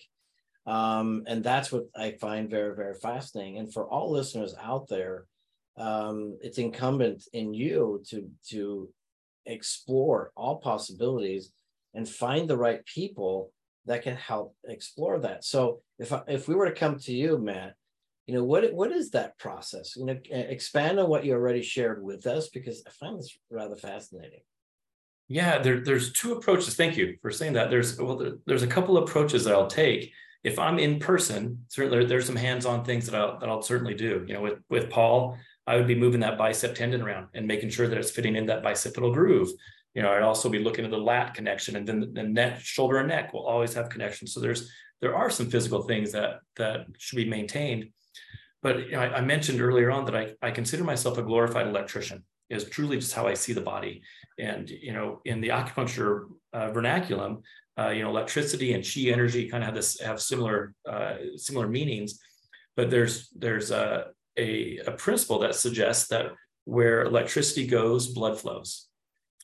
Um, 0.65 1.23
and 1.27 1.43
that's 1.43 1.71
what 1.71 1.85
I 1.95 2.11
find 2.11 2.49
very, 2.49 2.75
very 2.75 2.95
fascinating. 2.95 3.57
And 3.57 3.71
for 3.71 3.87
all 3.87 4.11
listeners 4.11 4.55
out 4.61 4.87
there, 4.87 5.25
um, 5.77 6.37
it's 6.41 6.57
incumbent 6.57 7.23
in 7.33 7.53
you 7.53 8.03
to 8.09 8.29
to 8.49 8.89
explore 9.45 10.31
all 10.35 10.57
possibilities 10.57 11.51
and 11.93 12.09
find 12.09 12.49
the 12.49 12.57
right 12.57 12.85
people 12.85 13.53
that 13.85 14.01
can 14.01 14.15
help 14.15 14.55
explore 14.65 15.19
that. 15.19 15.45
So 15.45 15.81
if 15.99 16.11
if 16.27 16.47
we 16.47 16.55
were 16.55 16.65
to 16.65 16.75
come 16.75 16.97
to 16.99 17.13
you, 17.13 17.37
Matt, 17.37 17.75
you 18.25 18.33
know 18.33 18.43
what 18.43 18.73
what 18.73 18.91
is 18.91 19.11
that 19.11 19.37
process? 19.37 19.95
You 19.95 20.05
know, 20.05 20.17
expand 20.31 20.99
on 20.99 21.07
what 21.07 21.23
you 21.23 21.33
already 21.33 21.61
shared 21.61 22.03
with 22.03 22.25
us 22.25 22.49
because 22.49 22.83
I 22.85 22.89
find 22.89 23.19
this 23.19 23.37
rather 23.51 23.75
fascinating. 23.75 24.41
Yeah, 25.29 25.59
there, 25.59 25.81
there's 25.81 26.13
two 26.13 26.33
approaches. 26.33 26.75
Thank 26.75 26.95
you 26.95 27.17
for 27.21 27.31
saying 27.31 27.53
that. 27.53 27.69
There's 27.69 27.99
well, 27.99 28.17
there, 28.17 28.33
there's 28.45 28.63
a 28.63 28.67
couple 28.67 28.97
approaches 28.97 29.43
that 29.43 29.53
I'll 29.53 29.67
take. 29.67 30.13
If 30.43 30.57
I'm 30.57 30.79
in 30.79 30.99
person, 30.99 31.65
certainly 31.67 32.05
there's 32.05 32.25
some 32.25 32.35
hands-on 32.35 32.85
things 32.85 33.07
that 33.07 33.15
I'll 33.19 33.37
that 33.39 33.49
I'll 33.49 33.61
certainly 33.61 33.93
do. 33.93 34.23
You 34.27 34.35
know, 34.35 34.41
with 34.41 34.59
with 34.69 34.89
Paul, 34.89 35.37
I 35.65 35.75
would 35.75 35.87
be 35.87 35.95
moving 35.95 36.21
that 36.21 36.37
bicep 36.37 36.75
tendon 36.75 37.01
around 37.01 37.27
and 37.33 37.45
making 37.45 37.69
sure 37.69 37.87
that 37.87 37.97
it's 37.97 38.11
fitting 38.11 38.37
in 38.37 38.45
that 38.45 38.63
bicipital 38.63 39.13
groove. 39.13 39.49
You 39.93 40.01
know, 40.01 40.13
I'd 40.13 40.21
also 40.21 40.47
be 40.47 40.59
looking 40.59 40.85
at 40.85 40.91
the 40.91 40.97
lat 40.97 41.33
connection, 41.33 41.75
and 41.75 41.85
then 41.85 42.13
the 42.13 42.23
neck, 42.23 42.61
shoulder, 42.61 42.97
and 42.97 43.09
neck 43.09 43.33
will 43.33 43.45
always 43.45 43.73
have 43.73 43.89
connection. 43.89 44.27
So 44.27 44.39
there's 44.39 44.71
there 45.01 45.15
are 45.15 45.29
some 45.29 45.49
physical 45.49 45.81
things 45.81 46.13
that 46.13 46.39
that 46.55 46.85
should 46.97 47.17
be 47.17 47.29
maintained. 47.29 47.89
But 48.61 48.85
you 48.85 48.91
know, 48.93 49.01
I, 49.01 49.17
I 49.17 49.21
mentioned 49.21 49.59
earlier 49.59 49.91
on 49.91 50.05
that 50.05 50.15
I, 50.15 50.35
I 50.41 50.51
consider 50.51 50.85
myself 50.85 51.17
a 51.17 51.23
glorified 51.23 51.67
electrician 51.67 52.23
is 52.49 52.69
truly 52.69 52.97
just 52.97 53.13
how 53.13 53.27
I 53.27 53.33
see 53.33 53.53
the 53.53 53.61
body. 53.61 54.01
And, 54.39 54.69
you 54.69 54.93
know, 54.93 55.21
in 55.25 55.41
the 55.41 55.49
acupuncture 55.49 56.27
uh, 56.53 56.69
vernaculum, 56.71 57.41
uh, 57.79 57.89
you 57.89 58.01
know, 58.03 58.09
electricity 58.09 58.73
and 58.73 58.83
chi 58.83 59.11
energy 59.11 59.49
kind 59.49 59.63
of 59.63 59.67
have 59.67 59.75
this 59.75 59.99
have 59.99 60.21
similar 60.21 60.73
uh, 60.89 61.15
similar 61.35 61.67
meanings, 61.67 62.19
but 62.75 62.89
there's 62.89 63.29
there's 63.35 63.69
a, 63.71 64.07
a, 64.37 64.79
a 64.87 64.91
principle 64.91 65.39
that 65.39 65.55
suggests 65.55 66.07
that 66.07 66.31
where 66.65 67.03
electricity 67.03 67.67
goes, 67.67 68.07
blood 68.07 68.39
flows. 68.39 68.87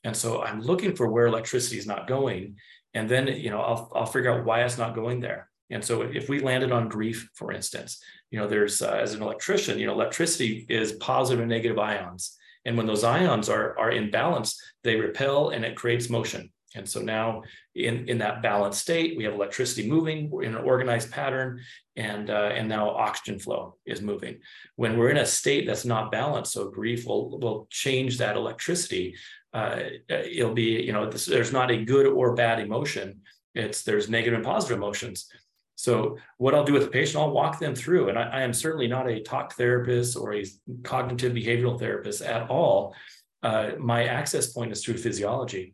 And 0.04 0.16
so 0.16 0.42
I'm 0.42 0.62
looking 0.62 0.96
for 0.96 1.10
where 1.10 1.28
electricity 1.28 1.78
is 1.78 1.88
not 1.88 2.08
going, 2.08 2.56
and 2.94 3.08
then 3.08 3.28
you 3.28 3.52
know 3.52 3.62
I'll 3.62 3.92
I'll 3.94 4.06
figure 4.06 4.32
out 4.32 4.46
why 4.46 4.64
it's 4.64 4.80
not 4.80 4.96
going 4.96 5.20
there. 5.20 5.50
And 5.70 5.84
so 5.84 6.02
if 6.02 6.30
we 6.30 6.40
landed 6.40 6.72
on 6.72 6.90
grief, 6.90 7.30
for 7.36 7.52
instance, 7.52 8.04
you 8.32 8.40
know, 8.40 8.48
there's 8.48 8.82
uh, 8.82 9.00
as 9.02 9.14
an 9.14 9.22
electrician, 9.22 9.80
you 9.80 9.88
know, 9.88 9.94
electricity 9.94 10.66
is 10.70 10.94
positive 10.94 11.40
and 11.40 11.50
negative 11.50 11.80
ions. 11.80 12.38
And 12.66 12.78
when 12.78 12.88
those 12.88 13.04
ions 13.04 13.50
are, 13.50 13.78
are 13.78 13.92
in 13.92 14.12
balance, 14.12 14.60
they 14.84 14.96
repel 14.96 15.50
and 15.50 15.66
it 15.66 15.76
creates 15.76 16.10
motion. 16.10 16.52
And 16.76 16.90
so 16.90 17.02
now 17.02 17.44
in, 17.76 18.10
in 18.10 18.18
that 18.20 18.42
balanced 18.42 18.82
state, 18.82 19.16
we 19.16 19.26
have 19.26 19.34
electricity 19.34 19.88
moving 19.88 20.32
in 20.42 20.56
an 20.56 20.64
organized 20.64 21.12
pattern, 21.12 21.62
and, 21.96 22.30
uh, 22.30 22.50
and 22.54 22.68
now 22.68 22.90
oxygen 22.90 23.38
flow 23.40 23.76
is 23.86 24.02
moving. 24.02 24.40
When 24.76 24.98
we're 24.98 25.12
in 25.12 25.18
a 25.18 25.26
state 25.26 25.68
that's 25.68 25.86
not 25.86 26.12
balanced, 26.12 26.54
so 26.54 26.70
grief 26.70 27.06
will, 27.06 27.38
will 27.40 27.68
change 27.70 28.18
that 28.18 28.36
electricity. 28.36 29.16
Uh, 29.54 29.82
it'll 30.10 30.56
be, 30.56 30.82
you 30.82 30.94
know, 30.94 31.10
this, 31.10 31.28
there's 31.28 31.54
not 31.54 31.70
a 31.70 31.86
good 31.86 32.08
or 32.08 32.34
bad 32.34 32.60
emotion. 32.60 33.22
It's 33.54 33.84
there's 33.84 34.10
negative 34.10 34.38
and 34.38 34.46
positive 34.46 34.78
emotions. 34.78 35.30
So 35.76 36.18
what 36.38 36.54
I'll 36.54 36.64
do 36.64 36.74
with 36.74 36.84
the 36.84 36.90
patient, 36.90 37.22
I'll 37.22 37.32
walk 37.32 37.60
them 37.60 37.76
through, 37.76 38.10
and 38.10 38.18
I, 38.18 38.24
I 38.24 38.42
am 38.42 38.54
certainly 38.54 38.88
not 38.88 39.10
a 39.10 39.22
talk 39.22 39.54
therapist 39.54 40.16
or 40.16 40.34
a 40.34 40.46
cognitive 40.84 41.34
behavioral 41.34 41.80
therapist 41.80 42.22
at 42.22 42.50
all. 42.50 42.96
Uh, 43.42 43.72
my 43.80 44.06
access 44.06 44.48
point 44.48 44.72
is 44.72 44.84
through 44.84 44.98
physiology. 44.98 45.74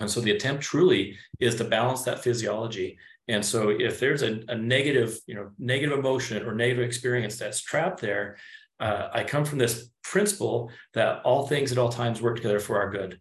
And 0.00 0.10
so 0.10 0.20
the 0.20 0.30
attempt 0.30 0.62
truly 0.62 1.16
is 1.40 1.56
to 1.56 1.64
balance 1.64 2.02
that 2.02 2.22
physiology. 2.22 2.98
And 3.28 3.44
so 3.44 3.68
if 3.68 4.00
there's 4.00 4.22
a, 4.22 4.42
a 4.48 4.54
negative, 4.54 5.18
you 5.26 5.34
know, 5.34 5.50
negative 5.58 5.98
emotion 5.98 6.44
or 6.46 6.54
negative 6.54 6.84
experience 6.84 7.36
that's 7.36 7.60
trapped 7.60 8.00
there, 8.00 8.38
uh, 8.80 9.08
I 9.12 9.24
come 9.24 9.44
from 9.44 9.58
this 9.58 9.90
principle 10.04 10.70
that 10.94 11.22
all 11.22 11.46
things 11.46 11.72
at 11.72 11.78
all 11.78 11.90
times 11.90 12.22
work 12.22 12.36
together 12.36 12.60
for 12.60 12.80
our 12.80 12.90
good. 12.90 13.20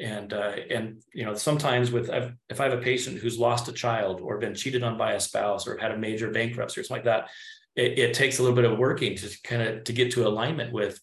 And 0.00 0.32
uh, 0.32 0.54
and 0.70 1.02
you 1.12 1.24
know 1.24 1.34
sometimes 1.34 1.92
with 1.92 2.10
if 2.48 2.60
I 2.60 2.64
have 2.64 2.78
a 2.78 2.82
patient 2.82 3.18
who's 3.18 3.38
lost 3.38 3.68
a 3.68 3.72
child 3.72 4.20
or 4.20 4.38
been 4.38 4.54
cheated 4.54 4.82
on 4.82 4.98
by 4.98 5.12
a 5.12 5.20
spouse 5.20 5.68
or 5.68 5.76
had 5.76 5.92
a 5.92 5.98
major 5.98 6.30
bankruptcy 6.30 6.80
or 6.80 6.84
something 6.84 7.04
like 7.04 7.24
that, 7.26 7.30
it, 7.76 7.98
it 7.98 8.14
takes 8.14 8.38
a 8.38 8.42
little 8.42 8.56
bit 8.56 8.64
of 8.64 8.78
working 8.78 9.16
to 9.16 9.38
kind 9.44 9.62
of 9.62 9.84
to 9.84 9.92
get 9.92 10.10
to 10.12 10.26
alignment 10.26 10.72
with 10.72 11.00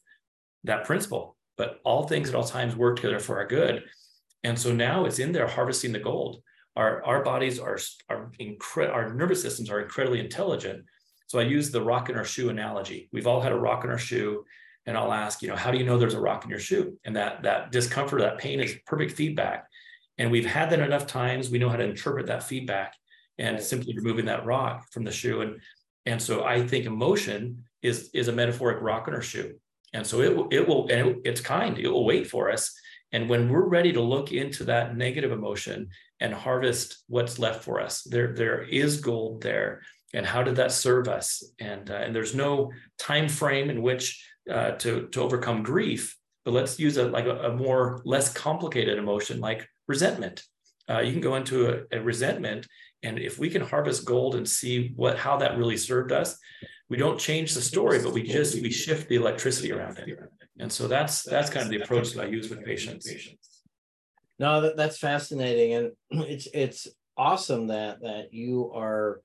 that 0.66 0.84
principle. 0.84 1.38
But 1.58 1.80
all 1.84 2.08
things 2.08 2.30
at 2.30 2.36
all 2.36 2.44
times 2.44 2.76
work 2.76 2.98
together 2.98 3.20
for 3.20 3.38
our 3.38 3.48
good. 3.48 3.84
And 4.44 4.58
so 4.58 4.74
now 4.74 5.06
it's 5.06 5.20
in 5.20 5.32
there 5.32 5.48
harvesting 5.48 5.92
the 5.92 6.00
gold. 6.00 6.42
Our, 6.76 7.04
our 7.04 7.24
bodies 7.24 7.60
are, 7.60 7.78
are 8.10 8.32
incre- 8.40 8.92
our 8.92 9.14
nervous 9.14 9.42
systems 9.42 9.70
are 9.70 9.82
incredibly 9.82 10.20
intelligent. 10.20 10.86
So 11.28 11.40
I 11.40 11.44
use 11.44 11.70
the 11.70 11.84
rock 11.84 12.10
in 12.10 12.18
our 12.18 12.26
shoe 12.26 12.50
analogy. 12.50 13.10
We've 13.12 13.28
all 13.28 13.42
had 13.42 13.52
a 13.52 13.60
rock 13.60 13.84
in 13.84 13.90
our 13.90 13.98
shoe. 13.98 14.46
And 14.86 14.98
I'll 14.98 15.13
ask, 15.13 15.41
you 15.41 15.48
know, 15.48 15.56
how 15.56 15.72
do 15.72 15.78
you 15.78 15.86
know 15.86 15.98
there's 15.98 16.15
a 16.15 16.22
rock 16.22 16.44
in 16.44 16.50
your 16.50 16.60
shoe? 16.60 16.98
And 17.04 17.15
that 17.15 17.44
that 17.44 17.72
discomfort, 17.72 18.22
that 18.22 18.38
pain 18.38 18.60
is 18.60 18.78
perfect 18.86 19.13
feedback. 19.13 19.67
And 20.17 20.32
we've 20.32 20.46
had 20.46 20.70
that 20.70 20.80
enough 20.80 21.08
times, 21.08 21.50
we 21.50 21.60
know 21.60 21.70
how 21.70 21.78
to 21.78 21.84
interpret 21.84 22.28
that 22.28 22.44
feedback 22.44 22.96
and 23.38 23.62
simply 23.62 23.96
removing 23.96 24.26
that 24.26 24.46
rock 24.46 24.86
from 24.91 25.04
the 25.04 25.12
shoe. 25.12 25.41
And 25.41 25.62
and 26.06 26.22
so 26.22 26.44
I 26.44 26.65
think 26.65 26.86
emotion 26.86 27.63
is 27.82 28.10
is 28.13 28.28
a 28.28 28.34
metaphoric 28.34 28.82
rock 28.82 29.08
in 29.08 29.13
our 29.13 29.22
shoe. 29.22 29.56
And 29.94 30.08
so 30.08 30.22
it 30.22 30.36
will, 30.36 30.48
it 30.52 30.65
will, 30.65 30.88
and 30.89 31.10
it, 31.10 31.17
it's 31.26 31.41
kind, 31.41 31.78
it 31.78 31.89
will 31.89 32.06
wait 32.06 32.26
for 32.26 32.50
us 32.50 32.74
and 33.12 33.30
when 33.30 33.50
we're 33.50 33.67
ready 33.67 33.91
to 33.94 34.02
look 34.02 34.32
into 34.32 34.63
that 34.65 34.96
negative 34.96 35.32
emotion 35.32 35.89
and 36.20 36.34
harvest 36.34 37.04
what's 37.08 37.39
left 37.39 37.63
for 37.63 37.80
us, 37.80 38.04
there, 38.04 38.34
there 38.34 38.63
is 38.63 39.02
gold 39.02 39.41
there. 39.41 39.82
And 40.13 40.26
how 40.26 40.44
did 40.44 40.56
that 40.58 40.72
serve 40.72 41.08
us? 41.08 41.44
And, 41.60 41.89
uh, 41.89 41.96
and 41.96 42.15
there's 42.15 42.36
no 42.36 42.72
time 42.98 43.28
frame 43.28 43.70
in 43.70 43.82
which 43.82 44.26
uh, 44.50 44.72
to, 44.72 45.08
to 45.08 45.22
overcome 45.22 45.64
grief, 45.64 46.18
but 46.46 46.54
let's 46.54 46.80
use 46.80 46.98
a, 46.98 47.08
like 47.08 47.26
a, 47.26 47.52
a 47.52 47.56
more 47.56 48.02
less 48.06 48.32
complicated 48.34 48.98
emotion 48.98 49.40
like 49.40 49.68
resentment. 49.88 50.44
Uh, 50.90 51.00
you 51.00 51.12
can 51.12 51.22
go 51.22 51.36
into 51.36 51.70
a, 51.70 51.98
a 51.98 52.02
resentment 52.02 52.68
and 53.04 53.18
if 53.18 53.40
we 53.40 53.50
can 53.50 53.62
harvest 53.62 54.06
gold 54.06 54.36
and 54.36 54.48
see 54.48 54.94
what 54.96 55.18
how 55.18 55.38
that 55.38 55.58
really 55.58 55.78
served 55.78 56.12
us 56.12 56.38
we 56.90 56.98
don't 56.98 57.20
change 57.20 57.54
the 57.54 57.62
story 57.62 58.02
but 58.04 58.14
we 58.14 58.22
just 58.22 58.62
we 58.62 58.70
shift 58.70 59.08
the 59.08 59.16
electricity 59.16 59.72
around 59.72 59.98
it 59.98 60.20
and 60.62 60.72
so 60.72 60.88
that's 60.88 61.24
that's 61.24 61.50
kind 61.50 61.66
of 61.66 61.72
the 61.72 61.82
approach 61.82 62.12
that 62.14 62.26
I 62.26 62.28
use 62.28 62.50
with 62.50 62.64
patients. 62.64 63.12
No, 64.38 64.62
that, 64.62 64.78
that's 64.78 65.00
fascinating, 65.00 65.74
and 65.74 65.92
it's 66.30 66.48
it's 66.54 66.88
awesome 67.18 67.68
that 67.68 68.02
that 68.02 68.28
you 68.32 68.72
are 68.76 69.22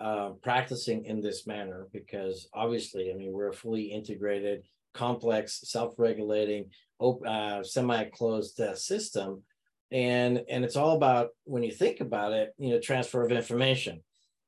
uh, 0.00 0.30
practicing 0.42 1.04
in 1.04 1.20
this 1.20 1.46
manner 1.46 1.86
because 1.92 2.48
obviously, 2.54 3.10
I 3.10 3.14
mean, 3.14 3.32
we're 3.32 3.50
a 3.50 3.54
fully 3.54 3.84
integrated, 3.84 4.62
complex, 4.94 5.60
self-regulating, 5.64 6.70
uh, 7.00 7.62
semi-closed 7.62 8.60
uh, 8.60 8.74
system, 8.74 9.42
and 9.92 10.42
and 10.48 10.64
it's 10.64 10.76
all 10.76 10.96
about 10.96 11.30
when 11.44 11.62
you 11.62 11.72
think 11.72 12.00
about 12.00 12.32
it, 12.32 12.54
you 12.58 12.70
know, 12.70 12.80
transfer 12.80 13.24
of 13.24 13.32
information, 13.32 14.02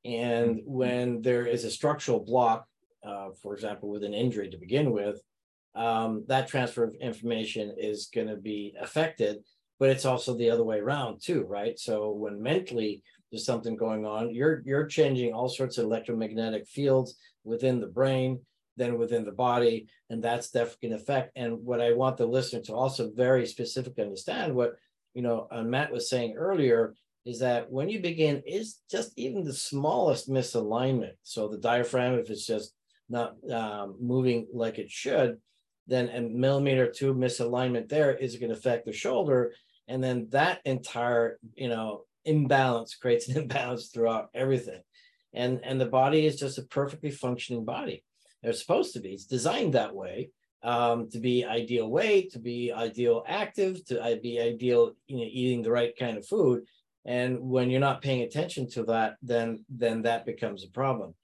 and 0.05 0.57
mm-hmm. 0.57 0.71
when 0.71 1.21
there 1.21 1.45
is 1.45 1.63
a 1.65 1.71
structural 1.71 2.19
block, 2.19 2.65
uh, 3.05 3.29
for 3.41 3.53
example, 3.53 3.89
with 3.89 4.03
an 4.03 4.13
injury 4.13 4.49
to 4.49 4.57
begin 4.57 4.91
with 4.91 5.21
um, 5.75 6.23
that 6.27 6.47
transfer 6.47 6.83
of 6.83 6.95
information 6.95 7.75
is 7.77 8.09
going 8.13 8.27
to 8.27 8.35
be 8.35 8.75
affected, 8.79 9.43
but 9.79 9.89
it's 9.89 10.05
also 10.05 10.35
the 10.35 10.49
other 10.49 10.63
way 10.63 10.79
around 10.79 11.21
too, 11.21 11.43
right? 11.47 11.79
So 11.79 12.11
when 12.11 12.41
mentally 12.41 13.01
there's 13.33 13.45
something 13.45 13.75
going 13.75 14.05
on, 14.05 14.31
you're 14.31 14.61
you're 14.63 14.85
changing 14.85 15.33
all 15.33 15.49
sorts 15.49 15.79
of 15.79 15.85
electromagnetic 15.85 16.67
fields 16.67 17.15
within 17.43 17.81
the 17.81 17.87
brain, 17.87 18.39
then 18.77 18.99
within 18.99 19.25
the 19.25 19.31
body, 19.31 19.87
and 20.11 20.23
that's 20.23 20.51
definitely 20.51 20.89
to 20.89 20.95
affect. 20.95 21.31
And 21.35 21.57
what 21.65 21.81
I 21.81 21.93
want 21.93 22.17
the 22.17 22.27
listener 22.27 22.61
to 22.61 22.75
also 22.75 23.09
very 23.09 23.47
specifically 23.47 24.03
understand, 24.03 24.53
what 24.53 24.75
you 25.15 25.23
know, 25.23 25.47
uh, 25.49 25.63
Matt 25.63 25.91
was 25.91 26.11
saying 26.11 26.35
earlier, 26.37 26.93
is 27.25 27.39
that 27.39 27.71
when 27.71 27.89
you 27.89 28.01
begin, 28.01 28.43
is 28.45 28.77
just 28.91 29.11
even 29.17 29.43
the 29.43 29.53
smallest 29.53 30.29
misalignment. 30.29 31.13
So 31.23 31.47
the 31.47 31.57
diaphragm, 31.57 32.19
if 32.19 32.29
it's 32.29 32.45
just 32.45 32.71
not 33.09 33.33
um, 33.51 33.95
moving 33.99 34.45
like 34.53 34.77
it 34.77 34.91
should, 34.91 35.39
then 35.87 36.09
a 36.09 36.21
millimeter 36.21 36.91
two 36.91 37.15
misalignment 37.15 37.89
there 37.89 38.15
is 38.15 38.35
going 38.37 38.51
to 38.51 38.57
affect 38.57 38.85
the 38.85 38.93
shoulder. 38.93 39.53
And 39.87 40.03
then 40.03 40.27
that 40.29 40.61
entire, 40.65 41.39
you 41.55 41.69
know, 41.69 42.05
imbalance 42.25 42.95
creates 42.95 43.27
an 43.29 43.37
imbalance 43.43 43.87
throughout 43.87 44.29
everything. 44.33 44.81
And, 45.33 45.61
and 45.63 45.81
the 45.81 45.85
body 45.85 46.25
is 46.25 46.35
just 46.35 46.57
a 46.57 46.63
perfectly 46.63 47.11
functioning 47.11 47.65
body. 47.65 48.03
They're 48.41 48.53
supposed 48.53 48.93
to 48.93 48.99
be. 48.99 49.09
It's 49.09 49.25
designed 49.25 49.73
that 49.73 49.95
way 49.95 50.29
um, 50.63 51.09
to 51.11 51.19
be 51.19 51.45
ideal 51.45 51.89
weight, 51.89 52.31
to 52.33 52.39
be 52.39 52.71
ideal 52.71 53.23
active, 53.27 53.83
to 53.85 54.01
uh, 54.01 54.15
be 54.21 54.39
ideal, 54.39 54.93
you 55.07 55.17
know, 55.17 55.27
eating 55.29 55.61
the 55.61 55.71
right 55.71 55.95
kind 55.97 56.17
of 56.17 56.27
food. 56.27 56.63
And 57.05 57.39
when 57.39 57.69
you're 57.69 57.81
not 57.81 58.01
paying 58.01 58.21
attention 58.21 58.69
to 58.71 58.83
that, 58.85 59.17
then 59.21 59.65
then 59.69 60.03
that 60.03 60.25
becomes 60.25 60.63
a 60.63 60.69
problem. 60.69 61.15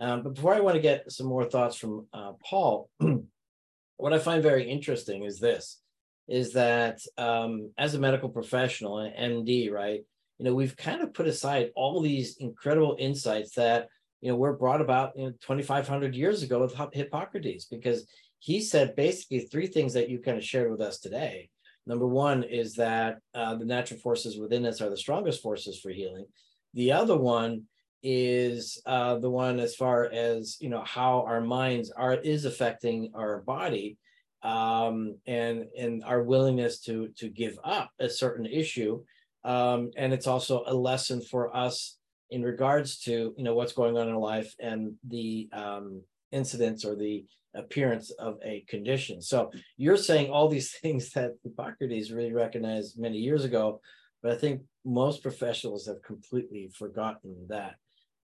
Um, 0.00 0.22
but 0.22 0.34
before 0.34 0.54
I 0.54 0.60
want 0.60 0.76
to 0.76 0.82
get 0.82 1.10
some 1.10 1.26
more 1.26 1.44
thoughts 1.44 1.76
from 1.76 2.06
uh, 2.12 2.32
Paul, 2.44 2.88
what 3.96 4.12
I 4.12 4.18
find 4.18 4.42
very 4.42 4.68
interesting 4.68 5.24
is 5.24 5.38
this, 5.38 5.80
is 6.28 6.52
that 6.52 7.00
um, 7.16 7.72
as 7.78 7.94
a 7.94 7.98
medical 7.98 8.28
professional, 8.28 8.98
an 8.98 9.12
MD, 9.18 9.70
right, 9.70 10.02
you 10.38 10.44
know, 10.44 10.54
we've 10.54 10.76
kind 10.76 11.02
of 11.02 11.12
put 11.12 11.26
aside 11.26 11.70
all 11.74 12.00
these 12.00 12.36
incredible 12.36 12.96
insights 12.98 13.54
that, 13.56 13.88
you 14.20 14.30
know, 14.30 14.36
were 14.36 14.56
brought 14.56 14.80
about 14.80 15.12
you 15.16 15.26
know, 15.26 15.30
2,500 15.30 16.14
years 16.14 16.42
ago 16.42 16.60
with 16.60 16.76
Hippocrates, 16.92 17.64
because 17.64 18.06
he 18.38 18.60
said 18.60 18.96
basically 18.96 19.40
three 19.40 19.66
things 19.66 19.92
that 19.94 20.08
you 20.08 20.20
kind 20.20 20.38
of 20.38 20.44
shared 20.44 20.70
with 20.70 20.80
us 20.80 21.00
today. 21.00 21.50
Number 21.86 22.06
one 22.06 22.44
is 22.44 22.74
that 22.74 23.18
uh, 23.34 23.56
the 23.56 23.64
natural 23.64 23.98
forces 23.98 24.38
within 24.38 24.66
us 24.66 24.80
are 24.80 24.90
the 24.90 24.96
strongest 24.96 25.42
forces 25.42 25.80
for 25.80 25.90
healing. 25.90 26.26
The 26.74 26.92
other 26.92 27.16
one 27.16 27.64
is 28.02 28.80
uh, 28.86 29.18
the 29.18 29.30
one 29.30 29.58
as 29.58 29.74
far 29.74 30.04
as 30.04 30.56
you 30.60 30.68
know 30.68 30.84
how 30.84 31.24
our 31.26 31.40
minds 31.40 31.90
are 31.90 32.14
is 32.14 32.44
affecting 32.44 33.10
our 33.14 33.40
body 33.40 33.96
um, 34.42 35.16
and 35.26 35.64
and 35.76 36.04
our 36.04 36.22
willingness 36.22 36.80
to 36.80 37.08
to 37.16 37.28
give 37.28 37.58
up 37.64 37.90
a 37.98 38.08
certain 38.08 38.46
issue 38.46 39.02
um, 39.44 39.90
and 39.96 40.12
it's 40.12 40.26
also 40.26 40.64
a 40.66 40.74
lesson 40.74 41.20
for 41.20 41.54
us 41.56 41.96
in 42.30 42.42
regards 42.42 42.98
to 43.00 43.34
you 43.36 43.44
know 43.44 43.54
what's 43.54 43.72
going 43.72 43.96
on 43.96 44.08
in 44.08 44.14
life 44.16 44.54
and 44.60 44.94
the 45.06 45.48
um, 45.52 46.02
incidents 46.32 46.84
or 46.84 46.94
the 46.94 47.24
appearance 47.54 48.10
of 48.18 48.38
a 48.44 48.64
condition 48.68 49.22
so 49.22 49.50
you're 49.76 49.96
saying 49.96 50.30
all 50.30 50.48
these 50.48 50.72
things 50.82 51.10
that 51.12 51.32
hippocrates 51.42 52.10
really 52.10 52.32
recognized 52.32 53.00
many 53.00 53.18
years 53.18 53.44
ago 53.44 53.80
but 54.22 54.32
i 54.32 54.36
think 54.36 54.60
most 54.84 55.22
professionals 55.22 55.86
have 55.86 56.02
completely 56.02 56.70
forgotten 56.76 57.34
that 57.48 57.76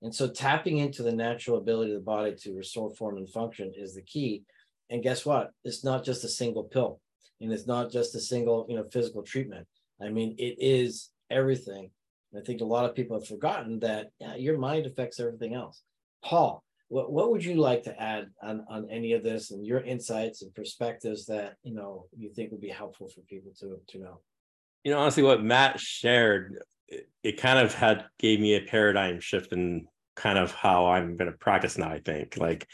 and 0.01 0.13
so 0.13 0.27
tapping 0.27 0.77
into 0.77 1.03
the 1.03 1.11
natural 1.11 1.57
ability 1.57 1.91
of 1.91 1.99
the 1.99 2.03
body 2.03 2.35
to 2.41 2.55
restore 2.55 2.89
form 2.91 3.17
and 3.17 3.29
function 3.29 3.71
is 3.75 3.93
the 3.93 4.01
key. 4.01 4.43
And 4.89 5.03
guess 5.03 5.25
what? 5.25 5.51
It's 5.63 5.83
not 5.83 6.03
just 6.03 6.23
a 6.23 6.29
single 6.29 6.63
pill 6.63 6.99
and 7.39 7.51
it's 7.51 7.67
not 7.67 7.91
just 7.91 8.15
a 8.15 8.19
single, 8.19 8.65
you 8.67 8.75
know, 8.75 8.85
physical 8.91 9.21
treatment. 9.21 9.67
I 10.03 10.09
mean, 10.09 10.35
it 10.37 10.55
is 10.59 11.09
everything. 11.29 11.89
And 12.31 12.41
I 12.41 12.45
think 12.45 12.61
a 12.61 12.65
lot 12.65 12.85
of 12.85 12.95
people 12.95 13.19
have 13.19 13.27
forgotten 13.27 13.79
that 13.79 14.07
yeah, 14.19 14.35
your 14.35 14.57
mind 14.57 14.85
affects 14.85 15.19
everything 15.19 15.53
else. 15.53 15.81
Paul, 16.23 16.63
what, 16.87 17.11
what 17.11 17.31
would 17.31 17.43
you 17.43 17.55
like 17.55 17.83
to 17.83 18.01
add 18.01 18.27
on, 18.41 18.65
on 18.69 18.87
any 18.89 19.13
of 19.13 19.23
this 19.23 19.51
and 19.51 19.65
your 19.65 19.79
insights 19.81 20.41
and 20.41 20.53
perspectives 20.53 21.25
that, 21.27 21.55
you 21.63 21.73
know, 21.73 22.05
you 22.17 22.29
think 22.29 22.51
would 22.51 22.61
be 22.61 22.69
helpful 22.69 23.09
for 23.09 23.21
people 23.21 23.51
to, 23.59 23.79
to 23.89 23.97
know? 23.97 24.19
You 24.83 24.91
know, 24.91 24.99
honestly, 24.99 25.23
what 25.23 25.43
Matt 25.43 25.79
shared, 25.79 26.59
it, 26.87 27.09
it 27.23 27.37
kind 27.37 27.59
of 27.59 27.73
had 27.73 28.05
gave 28.19 28.39
me 28.39 28.55
a 28.55 28.61
paradigm 28.61 29.19
shift 29.19 29.53
in 29.53 29.87
kind 30.15 30.37
of 30.37 30.51
how 30.51 30.87
I'm 30.87 31.17
going 31.17 31.31
to 31.31 31.37
practice 31.37 31.77
now. 31.77 31.89
I 31.89 31.99
think 31.99 32.37
like, 32.37 32.67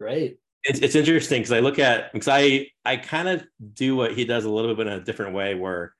great. 0.00 0.38
It's 0.64 0.78
it's 0.78 0.94
interesting 0.94 1.40
because 1.40 1.52
I 1.52 1.58
look 1.58 1.80
at 1.80 2.12
because 2.12 2.28
I 2.28 2.68
I 2.84 2.96
kind 2.96 3.28
of 3.28 3.44
do 3.74 3.96
what 3.96 4.12
he 4.12 4.24
does 4.24 4.44
a 4.44 4.50
little 4.50 4.74
bit 4.76 4.86
in 4.86 4.92
a 4.92 5.04
different 5.04 5.34
way 5.34 5.56
where 5.56 5.92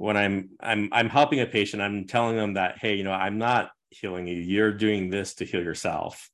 when 0.00 0.16
I'm 0.16 0.48
I'm 0.60 0.88
I'm 0.92 1.10
helping 1.10 1.40
a 1.40 1.46
patient, 1.46 1.82
I'm 1.82 2.06
telling 2.06 2.34
them 2.34 2.54
that 2.54 2.78
hey, 2.78 2.94
you 2.94 3.04
know, 3.04 3.12
I'm 3.12 3.36
not 3.36 3.70
healing 3.90 4.26
you. 4.26 4.36
You're 4.36 4.72
doing 4.72 5.10
this 5.10 5.34
to 5.34 5.44
heal 5.44 5.62
yourself. 5.62 6.30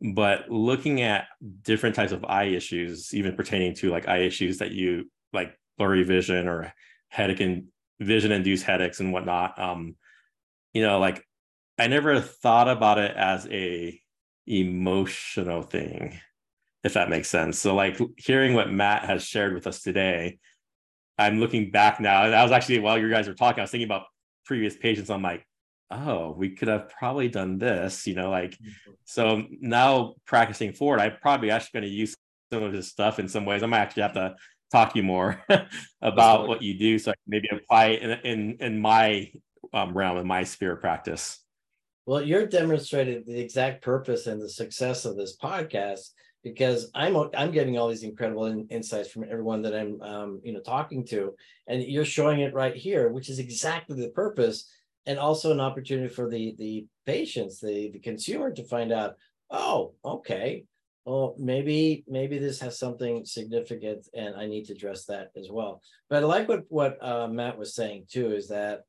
But 0.00 0.50
looking 0.50 1.02
at 1.02 1.26
different 1.60 1.94
types 1.94 2.12
of 2.12 2.24
eye 2.24 2.44
issues, 2.44 3.12
even 3.12 3.36
pertaining 3.36 3.74
to 3.76 3.90
like 3.90 4.08
eye 4.08 4.22
issues 4.22 4.58
that 4.58 4.70
you 4.70 5.10
like 5.30 5.54
blurry 5.76 6.04
vision 6.04 6.48
or 6.48 6.72
headache 7.08 7.40
and 7.40 7.64
vision 8.00 8.32
induced 8.32 8.64
headaches 8.64 8.98
and 8.98 9.12
whatnot. 9.12 9.58
Um, 9.60 9.96
you 10.72 10.82
know, 10.82 10.98
like 10.98 11.22
I 11.78 11.88
never 11.88 12.18
thought 12.18 12.68
about 12.68 12.98
it 12.98 13.14
as 13.14 13.46
a 13.48 14.00
emotional 14.46 15.60
thing, 15.60 16.18
if 16.82 16.94
that 16.94 17.10
makes 17.10 17.28
sense. 17.28 17.58
So 17.58 17.74
like 17.74 18.00
hearing 18.16 18.54
what 18.54 18.72
Matt 18.72 19.04
has 19.04 19.22
shared 19.22 19.52
with 19.52 19.66
us 19.66 19.82
today, 19.82 20.38
I'm 21.22 21.38
looking 21.38 21.70
back 21.70 22.00
now. 22.00 22.24
And 22.24 22.34
I 22.34 22.42
was 22.42 22.52
actually 22.52 22.78
while 22.80 22.98
you 22.98 23.10
guys 23.10 23.28
were 23.28 23.34
talking, 23.34 23.60
I 23.60 23.64
was 23.64 23.70
thinking 23.70 23.88
about 23.88 24.06
previous 24.44 24.76
patients. 24.76 25.10
I'm 25.10 25.22
like, 25.22 25.46
oh, 25.90 26.32
we 26.32 26.50
could 26.50 26.68
have 26.68 26.88
probably 26.88 27.28
done 27.28 27.58
this, 27.58 28.06
you 28.06 28.14
know, 28.14 28.30
like 28.30 28.56
so 29.04 29.44
now 29.60 30.14
practicing 30.26 30.72
forward, 30.72 31.00
I'm 31.00 31.16
probably 31.20 31.50
actually 31.50 31.80
going 31.80 31.90
to 31.90 31.96
use 31.96 32.14
some 32.52 32.62
of 32.62 32.72
his 32.72 32.88
stuff 32.88 33.18
in 33.18 33.28
some 33.28 33.44
ways. 33.44 33.62
I 33.62 33.66
might 33.66 33.78
actually 33.78 34.02
have 34.02 34.14
to 34.14 34.34
talk 34.70 34.92
to 34.92 34.98
you 34.98 35.02
more 35.02 35.42
about 36.02 36.48
what 36.48 36.62
you 36.62 36.78
do 36.78 36.98
so 36.98 37.10
I 37.10 37.14
can 37.14 37.20
maybe 37.28 37.48
apply 37.52 37.86
it 37.86 38.02
in 38.02 38.10
in, 38.24 38.56
in 38.60 38.80
my 38.80 39.30
um, 39.72 39.96
realm 39.96 40.18
in 40.18 40.26
my 40.26 40.44
sphere 40.44 40.72
of 40.72 40.80
practice. 40.80 41.38
Well, 42.04 42.22
you're 42.22 42.46
demonstrating 42.46 43.22
the 43.26 43.38
exact 43.38 43.82
purpose 43.82 44.26
and 44.26 44.42
the 44.42 44.48
success 44.48 45.04
of 45.04 45.16
this 45.16 45.36
podcast 45.36 46.10
because 46.42 46.90
I'm 46.94 47.16
I'm 47.36 47.50
getting 47.50 47.78
all 47.78 47.88
these 47.88 48.02
incredible 48.02 48.46
in, 48.46 48.66
insights 48.68 49.10
from 49.10 49.24
everyone 49.24 49.62
that 49.62 49.74
I'm 49.74 50.00
um, 50.02 50.40
you 50.44 50.52
know 50.52 50.60
talking 50.60 51.04
to, 51.06 51.34
and 51.66 51.82
you're 51.82 52.04
showing 52.04 52.40
it 52.40 52.54
right 52.54 52.74
here, 52.74 53.10
which 53.10 53.28
is 53.28 53.38
exactly 53.38 54.00
the 54.00 54.10
purpose, 54.10 54.68
and 55.06 55.18
also 55.18 55.52
an 55.52 55.60
opportunity 55.60 56.08
for 56.08 56.28
the 56.28 56.54
the 56.58 56.86
patients, 57.06 57.60
the 57.60 57.90
the 57.92 58.00
consumer 58.00 58.52
to 58.52 58.64
find 58.64 58.92
out, 58.92 59.16
oh, 59.50 59.94
okay, 60.04 60.64
well 61.04 61.34
maybe 61.38 62.04
maybe 62.08 62.38
this 62.38 62.60
has 62.60 62.78
something 62.78 63.24
significant, 63.24 64.08
and 64.14 64.34
I 64.34 64.46
need 64.46 64.64
to 64.66 64.74
address 64.74 65.04
that 65.06 65.30
as 65.36 65.48
well. 65.50 65.80
But 66.10 66.22
I 66.22 66.26
like 66.26 66.48
what 66.48 66.64
what 66.68 66.98
uh, 67.02 67.28
Matt 67.28 67.58
was 67.58 67.74
saying 67.74 68.06
too, 68.10 68.32
is 68.32 68.48
that 68.48 68.82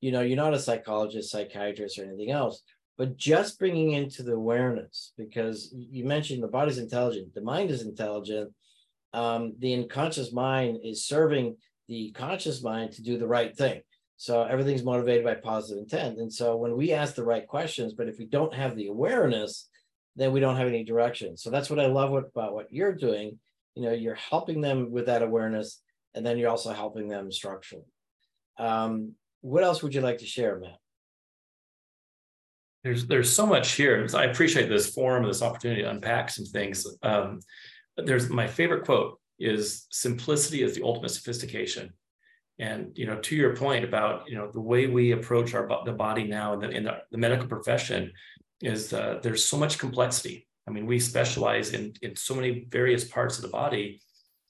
you 0.00 0.12
know, 0.12 0.22
you're 0.22 0.36
not 0.36 0.54
a 0.54 0.58
psychologist, 0.58 1.30
psychiatrist, 1.30 1.98
or 1.98 2.04
anything 2.04 2.30
else, 2.30 2.62
but 3.00 3.16
just 3.16 3.58
bringing 3.58 3.92
into 3.92 4.22
the 4.22 4.34
awareness, 4.34 5.14
because 5.16 5.74
you 5.74 6.04
mentioned 6.04 6.42
the 6.42 6.48
body's 6.48 6.76
intelligent, 6.76 7.32
the 7.32 7.40
mind 7.40 7.70
is 7.70 7.80
intelligent. 7.80 8.52
Um, 9.14 9.54
the 9.58 9.72
unconscious 9.72 10.34
mind 10.34 10.80
is 10.84 11.06
serving 11.06 11.56
the 11.88 12.10
conscious 12.10 12.62
mind 12.62 12.92
to 12.92 13.02
do 13.02 13.16
the 13.16 13.26
right 13.26 13.56
thing. 13.56 13.80
So 14.18 14.42
everything's 14.42 14.84
motivated 14.84 15.24
by 15.24 15.36
positive 15.36 15.82
intent. 15.82 16.18
And 16.18 16.30
so 16.30 16.58
when 16.58 16.76
we 16.76 16.92
ask 16.92 17.14
the 17.14 17.24
right 17.24 17.46
questions, 17.48 17.94
but 17.94 18.06
if 18.06 18.18
we 18.18 18.26
don't 18.26 18.52
have 18.52 18.76
the 18.76 18.88
awareness, 18.88 19.70
then 20.14 20.30
we 20.32 20.40
don't 20.40 20.56
have 20.56 20.68
any 20.68 20.84
direction. 20.84 21.38
So 21.38 21.48
that's 21.48 21.70
what 21.70 21.80
I 21.80 21.86
love 21.86 22.12
about 22.12 22.52
what 22.52 22.70
you're 22.70 22.94
doing. 22.94 23.38
You 23.76 23.84
know, 23.84 23.92
you're 23.92 24.14
helping 24.14 24.60
them 24.60 24.90
with 24.90 25.06
that 25.06 25.22
awareness, 25.22 25.80
and 26.14 26.26
then 26.26 26.36
you're 26.36 26.50
also 26.50 26.74
helping 26.74 27.08
them 27.08 27.32
structurally. 27.32 27.86
Um, 28.58 29.14
what 29.40 29.64
else 29.64 29.82
would 29.82 29.94
you 29.94 30.02
like 30.02 30.18
to 30.18 30.26
share, 30.26 30.60
Matt? 30.60 30.76
There's 32.82 33.06
there's 33.06 33.32
so 33.32 33.46
much 33.46 33.72
here. 33.72 34.06
I 34.14 34.24
appreciate 34.24 34.68
this 34.68 34.94
forum, 34.94 35.24
and 35.24 35.30
this 35.30 35.42
opportunity 35.42 35.82
to 35.82 35.90
unpack 35.90 36.30
some 36.30 36.46
things. 36.46 36.86
Um, 37.02 37.40
there's 37.96 38.30
my 38.30 38.46
favorite 38.46 38.84
quote 38.84 39.20
is 39.38 39.86
simplicity 39.90 40.62
is 40.62 40.74
the 40.74 40.82
ultimate 40.82 41.10
sophistication. 41.10 41.92
And 42.58 42.92
you 42.94 43.06
know, 43.06 43.18
to 43.20 43.36
your 43.36 43.56
point 43.56 43.84
about 43.84 44.28
you 44.28 44.36
know 44.36 44.50
the 44.52 44.60
way 44.60 44.86
we 44.86 45.12
approach 45.12 45.54
our 45.54 45.68
the 45.84 45.92
body 45.92 46.24
now 46.24 46.54
in 46.54 46.60
the 46.60 46.70
in 46.70 46.84
the, 46.84 46.98
the 47.10 47.18
medical 47.18 47.46
profession 47.46 48.12
is 48.62 48.92
uh, 48.92 49.18
there's 49.22 49.44
so 49.44 49.56
much 49.56 49.78
complexity. 49.78 50.46
I 50.68 50.70
mean, 50.70 50.86
we 50.86 51.00
specialize 51.00 51.72
in 51.72 51.94
in 52.02 52.16
so 52.16 52.34
many 52.34 52.66
various 52.70 53.04
parts 53.04 53.36
of 53.36 53.42
the 53.42 53.48
body, 53.48 54.00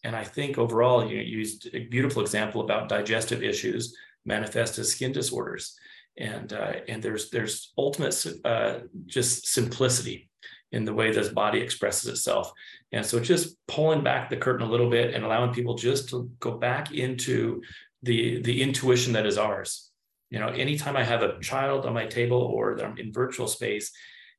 and 0.04 0.14
I 0.14 0.24
think 0.24 0.58
overall 0.58 1.08
you 1.08 1.18
used 1.18 1.68
a 1.72 1.86
beautiful 1.86 2.22
example 2.22 2.62
about 2.62 2.88
digestive 2.88 3.42
issues 3.42 3.96
manifest 4.26 4.78
as 4.78 4.92
skin 4.92 5.12
disorders. 5.12 5.78
And, 6.20 6.52
uh, 6.52 6.74
and 6.86 7.02
there's, 7.02 7.30
there's 7.30 7.72
ultimate 7.76 8.14
uh, 8.44 8.80
just 9.06 9.48
simplicity 9.48 10.28
in 10.70 10.84
the 10.84 10.94
way 10.94 11.10
this 11.10 11.28
body 11.28 11.60
expresses 11.60 12.08
itself. 12.08 12.52
And 12.92 13.04
so 13.04 13.18
just 13.18 13.56
pulling 13.66 14.04
back 14.04 14.30
the 14.30 14.36
curtain 14.36 14.66
a 14.66 14.70
little 14.70 14.90
bit 14.90 15.14
and 15.14 15.24
allowing 15.24 15.52
people 15.52 15.74
just 15.74 16.10
to 16.10 16.30
go 16.38 16.52
back 16.52 16.92
into 16.92 17.62
the, 18.02 18.40
the 18.42 18.62
intuition 18.62 19.14
that 19.14 19.26
is 19.26 19.38
ours. 19.38 19.90
You 20.30 20.38
know, 20.38 20.48
anytime 20.48 20.96
I 20.96 21.02
have 21.02 21.22
a 21.22 21.40
child 21.40 21.86
on 21.86 21.94
my 21.94 22.06
table 22.06 22.38
or 22.38 22.78
I'm 22.78 22.98
in 22.98 23.12
virtual 23.12 23.48
space 23.48 23.90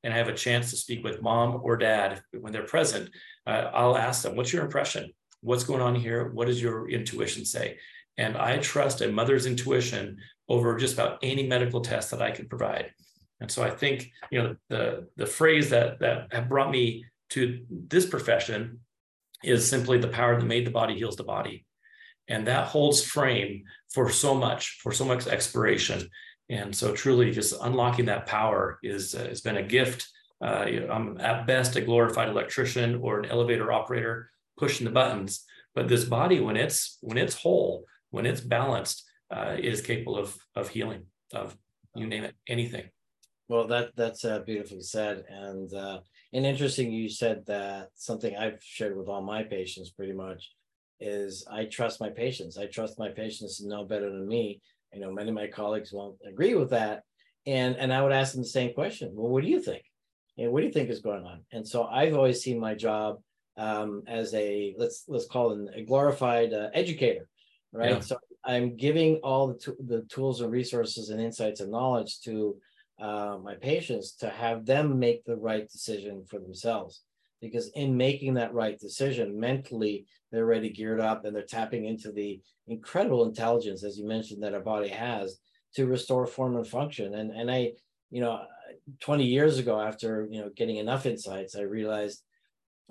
and 0.03 0.13
I 0.13 0.17
have 0.17 0.29
a 0.29 0.33
chance 0.33 0.69
to 0.69 0.77
speak 0.77 1.03
with 1.03 1.21
mom 1.21 1.59
or 1.63 1.75
dad 1.75 2.21
when 2.39 2.53
they're 2.53 2.63
present, 2.63 3.09
uh, 3.45 3.71
I'll 3.73 3.97
ask 3.97 4.23
them, 4.23 4.35
what's 4.35 4.53
your 4.53 4.63
impression? 4.63 5.11
What's 5.41 5.65
going 5.65 5.81
on 5.81 5.95
here? 5.95 6.29
What 6.31 6.47
does 6.47 6.61
your 6.61 6.89
intuition 6.89 7.43
say? 7.43 7.77
And 8.17 8.37
I 8.37 8.57
trust 8.57 9.01
a 9.01 9.11
mother's 9.11 9.45
intuition 9.45 10.17
over 10.51 10.77
just 10.77 10.93
about 10.93 11.19
any 11.23 11.47
medical 11.47 11.81
test 11.81 12.11
that 12.11 12.21
I 12.21 12.31
could 12.31 12.49
provide. 12.49 12.91
And 13.39 13.49
so 13.51 13.63
I 13.63 13.71
think, 13.71 14.11
you 14.31 14.39
know, 14.41 14.55
the, 14.69 15.07
the 15.15 15.25
phrase 15.25 15.69
that, 15.71 15.99
that 15.99 16.17
have 16.31 16.49
brought 16.49 16.71
me 16.71 17.05
to 17.31 17.65
this 17.69 18.05
profession 18.05 18.79
is 19.43 19.67
simply 19.67 19.97
the 19.97 20.07
power 20.19 20.33
that 20.37 20.45
made 20.45 20.65
the 20.67 20.71
body 20.71 20.95
heals 20.95 21.15
the 21.15 21.23
body. 21.23 21.65
And 22.27 22.45
that 22.47 22.67
holds 22.67 23.03
frame 23.03 23.63
for 23.93 24.09
so 24.09 24.35
much, 24.35 24.79
for 24.83 24.91
so 24.91 25.05
much 25.05 25.27
exploration. 25.27 26.09
And 26.49 26.75
so 26.75 26.93
truly 26.93 27.31
just 27.31 27.55
unlocking 27.61 28.05
that 28.05 28.27
power 28.27 28.79
is, 28.83 29.15
uh, 29.15 29.25
has 29.27 29.41
been 29.41 29.57
a 29.57 29.63
gift. 29.63 30.07
Uh, 30.39 30.65
you 30.69 30.79
know, 30.81 30.91
I'm 30.91 31.19
at 31.19 31.47
best 31.47 31.75
a 31.75 31.81
glorified 31.81 32.29
electrician 32.29 32.99
or 33.01 33.19
an 33.19 33.25
elevator 33.25 33.71
operator 33.71 34.29
pushing 34.57 34.85
the 34.85 34.91
buttons. 34.91 35.45
But 35.73 35.87
this 35.87 36.05
body, 36.05 36.39
when 36.39 36.57
it's 36.57 36.97
when 37.01 37.17
it's 37.17 37.35
whole, 37.35 37.85
when 38.09 38.25
it's 38.25 38.41
balanced, 38.41 39.03
uh, 39.31 39.55
is 39.57 39.81
capable 39.81 40.17
of 40.17 40.37
of 40.55 40.69
healing, 40.69 41.05
of 41.33 41.57
you 41.95 42.07
name 42.07 42.23
it, 42.23 42.35
anything. 42.47 42.89
Well, 43.47 43.67
that 43.67 43.95
that's 43.95 44.23
uh, 44.25 44.39
beautifully 44.39 44.81
said, 44.81 45.23
and 45.29 45.73
uh, 45.73 45.99
and 46.33 46.45
interesting. 46.45 46.91
You 46.91 47.09
said 47.09 47.45
that 47.47 47.89
something 47.95 48.35
I've 48.35 48.61
shared 48.61 48.97
with 48.97 49.07
all 49.07 49.21
my 49.21 49.43
patients 49.43 49.91
pretty 49.91 50.13
much 50.13 50.51
is 50.99 51.45
I 51.51 51.65
trust 51.65 51.99
my 51.99 52.09
patients. 52.09 52.57
I 52.57 52.67
trust 52.67 52.99
my 52.99 53.09
patients 53.09 53.57
to 53.57 53.67
know 53.67 53.83
better 53.83 54.09
than 54.09 54.27
me. 54.27 54.61
You 54.93 55.01
know, 55.01 55.11
many 55.11 55.29
of 55.29 55.35
my 55.35 55.47
colleagues 55.47 55.91
won't 55.91 56.17
agree 56.27 56.55
with 56.55 56.69
that, 56.71 57.03
and 57.45 57.75
and 57.77 57.93
I 57.93 58.01
would 58.01 58.13
ask 58.13 58.33
them 58.33 58.43
the 58.43 58.47
same 58.47 58.73
question. 58.73 59.11
Well, 59.13 59.31
what 59.31 59.43
do 59.43 59.49
you 59.49 59.61
think? 59.61 59.83
And 60.37 60.51
what 60.51 60.61
do 60.61 60.67
you 60.67 60.73
think 60.73 60.89
is 60.89 61.01
going 61.01 61.25
on? 61.25 61.43
And 61.51 61.67
so 61.67 61.83
I've 61.83 62.15
always 62.15 62.41
seen 62.41 62.59
my 62.59 62.73
job 62.73 63.17
um, 63.57 64.03
as 64.07 64.33
a 64.33 64.73
let's 64.77 65.03
let's 65.07 65.27
call 65.27 65.51
it 65.51 65.75
a 65.75 65.83
glorified 65.83 66.53
uh, 66.53 66.69
educator 66.73 67.27
right? 67.73 67.91
Yeah. 67.91 67.99
So 67.99 68.17
I'm 68.43 68.75
giving 68.75 69.17
all 69.17 69.47
the, 69.47 69.75
the 69.85 70.01
tools 70.09 70.41
and 70.41 70.51
resources 70.51 71.09
and 71.09 71.21
insights 71.21 71.61
and 71.61 71.71
knowledge 71.71 72.21
to 72.21 72.57
uh, 72.99 73.37
my 73.43 73.55
patients 73.55 74.13
to 74.13 74.29
have 74.29 74.65
them 74.65 74.99
make 74.99 75.23
the 75.25 75.35
right 75.35 75.69
decision 75.69 76.23
for 76.29 76.39
themselves. 76.39 77.01
Because 77.41 77.69
in 77.69 77.97
making 77.97 78.35
that 78.35 78.53
right 78.53 78.79
decision, 78.79 79.39
mentally, 79.39 80.05
they're 80.31 80.43
already 80.43 80.69
geared 80.69 80.99
up 80.99 81.25
and 81.25 81.35
they're 81.35 81.41
tapping 81.41 81.85
into 81.85 82.11
the 82.11 82.39
incredible 82.67 83.25
intelligence, 83.25 83.83
as 83.83 83.97
you 83.97 84.07
mentioned, 84.07 84.43
that 84.43 84.53
our 84.53 84.61
body 84.61 84.89
has 84.89 85.39
to 85.75 85.87
restore 85.87 86.27
form 86.27 86.55
and 86.55 86.67
function. 86.67 87.15
And 87.15 87.31
and 87.31 87.49
I, 87.49 87.73
you 88.11 88.21
know, 88.21 88.41
20 88.99 89.25
years 89.25 89.57
ago, 89.57 89.79
after 89.79 90.27
you 90.29 90.41
know 90.41 90.51
getting 90.55 90.77
enough 90.77 91.05
insights, 91.05 91.55
I 91.55 91.61
realized 91.61 92.21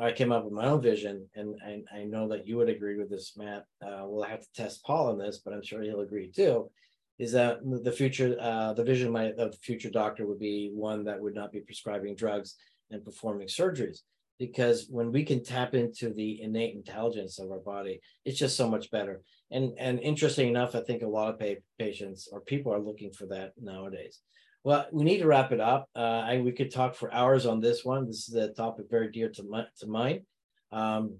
I 0.00 0.12
came 0.12 0.32
up 0.32 0.44
with 0.44 0.52
my 0.52 0.66
own 0.66 0.80
vision, 0.80 1.28
and, 1.34 1.54
and 1.64 1.86
I 1.94 2.04
know 2.04 2.26
that 2.28 2.46
you 2.46 2.56
would 2.56 2.70
agree 2.70 2.96
with 2.96 3.10
this, 3.10 3.36
Matt. 3.36 3.64
Uh, 3.84 4.04
we'll 4.04 4.24
have 4.24 4.40
to 4.40 4.52
test 4.54 4.82
Paul 4.84 5.08
on 5.08 5.18
this, 5.18 5.42
but 5.44 5.52
I'm 5.52 5.62
sure 5.62 5.82
he'll 5.82 6.00
agree 6.00 6.30
too. 6.30 6.70
Is 7.18 7.32
that 7.32 7.58
the 7.62 7.92
future, 7.92 8.34
uh, 8.40 8.72
the 8.72 8.82
vision 8.82 9.08
of, 9.08 9.12
my, 9.12 9.26
of 9.32 9.50
the 9.52 9.58
future 9.58 9.90
doctor 9.90 10.26
would 10.26 10.38
be 10.38 10.70
one 10.72 11.04
that 11.04 11.20
would 11.20 11.34
not 11.34 11.52
be 11.52 11.60
prescribing 11.60 12.16
drugs 12.16 12.56
and 12.90 13.04
performing 13.04 13.46
surgeries? 13.46 13.98
Because 14.38 14.86
when 14.88 15.12
we 15.12 15.22
can 15.22 15.44
tap 15.44 15.74
into 15.74 16.14
the 16.14 16.40
innate 16.40 16.74
intelligence 16.74 17.38
of 17.38 17.50
our 17.50 17.58
body, 17.58 18.00
it's 18.24 18.38
just 18.38 18.56
so 18.56 18.70
much 18.70 18.90
better. 18.90 19.20
And 19.50 19.74
and 19.78 20.00
interesting 20.00 20.48
enough, 20.48 20.74
I 20.74 20.80
think 20.80 21.02
a 21.02 21.06
lot 21.06 21.34
of 21.34 21.38
pa- 21.38 21.60
patients 21.78 22.26
or 22.32 22.40
people 22.40 22.72
are 22.72 22.80
looking 22.80 23.12
for 23.12 23.26
that 23.26 23.52
nowadays. 23.60 24.20
Well, 24.62 24.86
we 24.92 25.04
need 25.04 25.18
to 25.18 25.26
wrap 25.26 25.52
it 25.52 25.60
up. 25.60 25.88
Uh, 25.96 26.22
I, 26.26 26.40
we 26.40 26.52
could 26.52 26.70
talk 26.70 26.94
for 26.94 27.12
hours 27.12 27.46
on 27.46 27.60
this 27.60 27.82
one. 27.84 28.06
This 28.06 28.28
is 28.28 28.34
a 28.34 28.52
topic 28.52 28.86
very 28.90 29.10
dear 29.10 29.30
to 29.30 29.42
my 29.42 29.64
to 29.78 29.86
mine. 29.86 30.26
Um, 30.70 31.16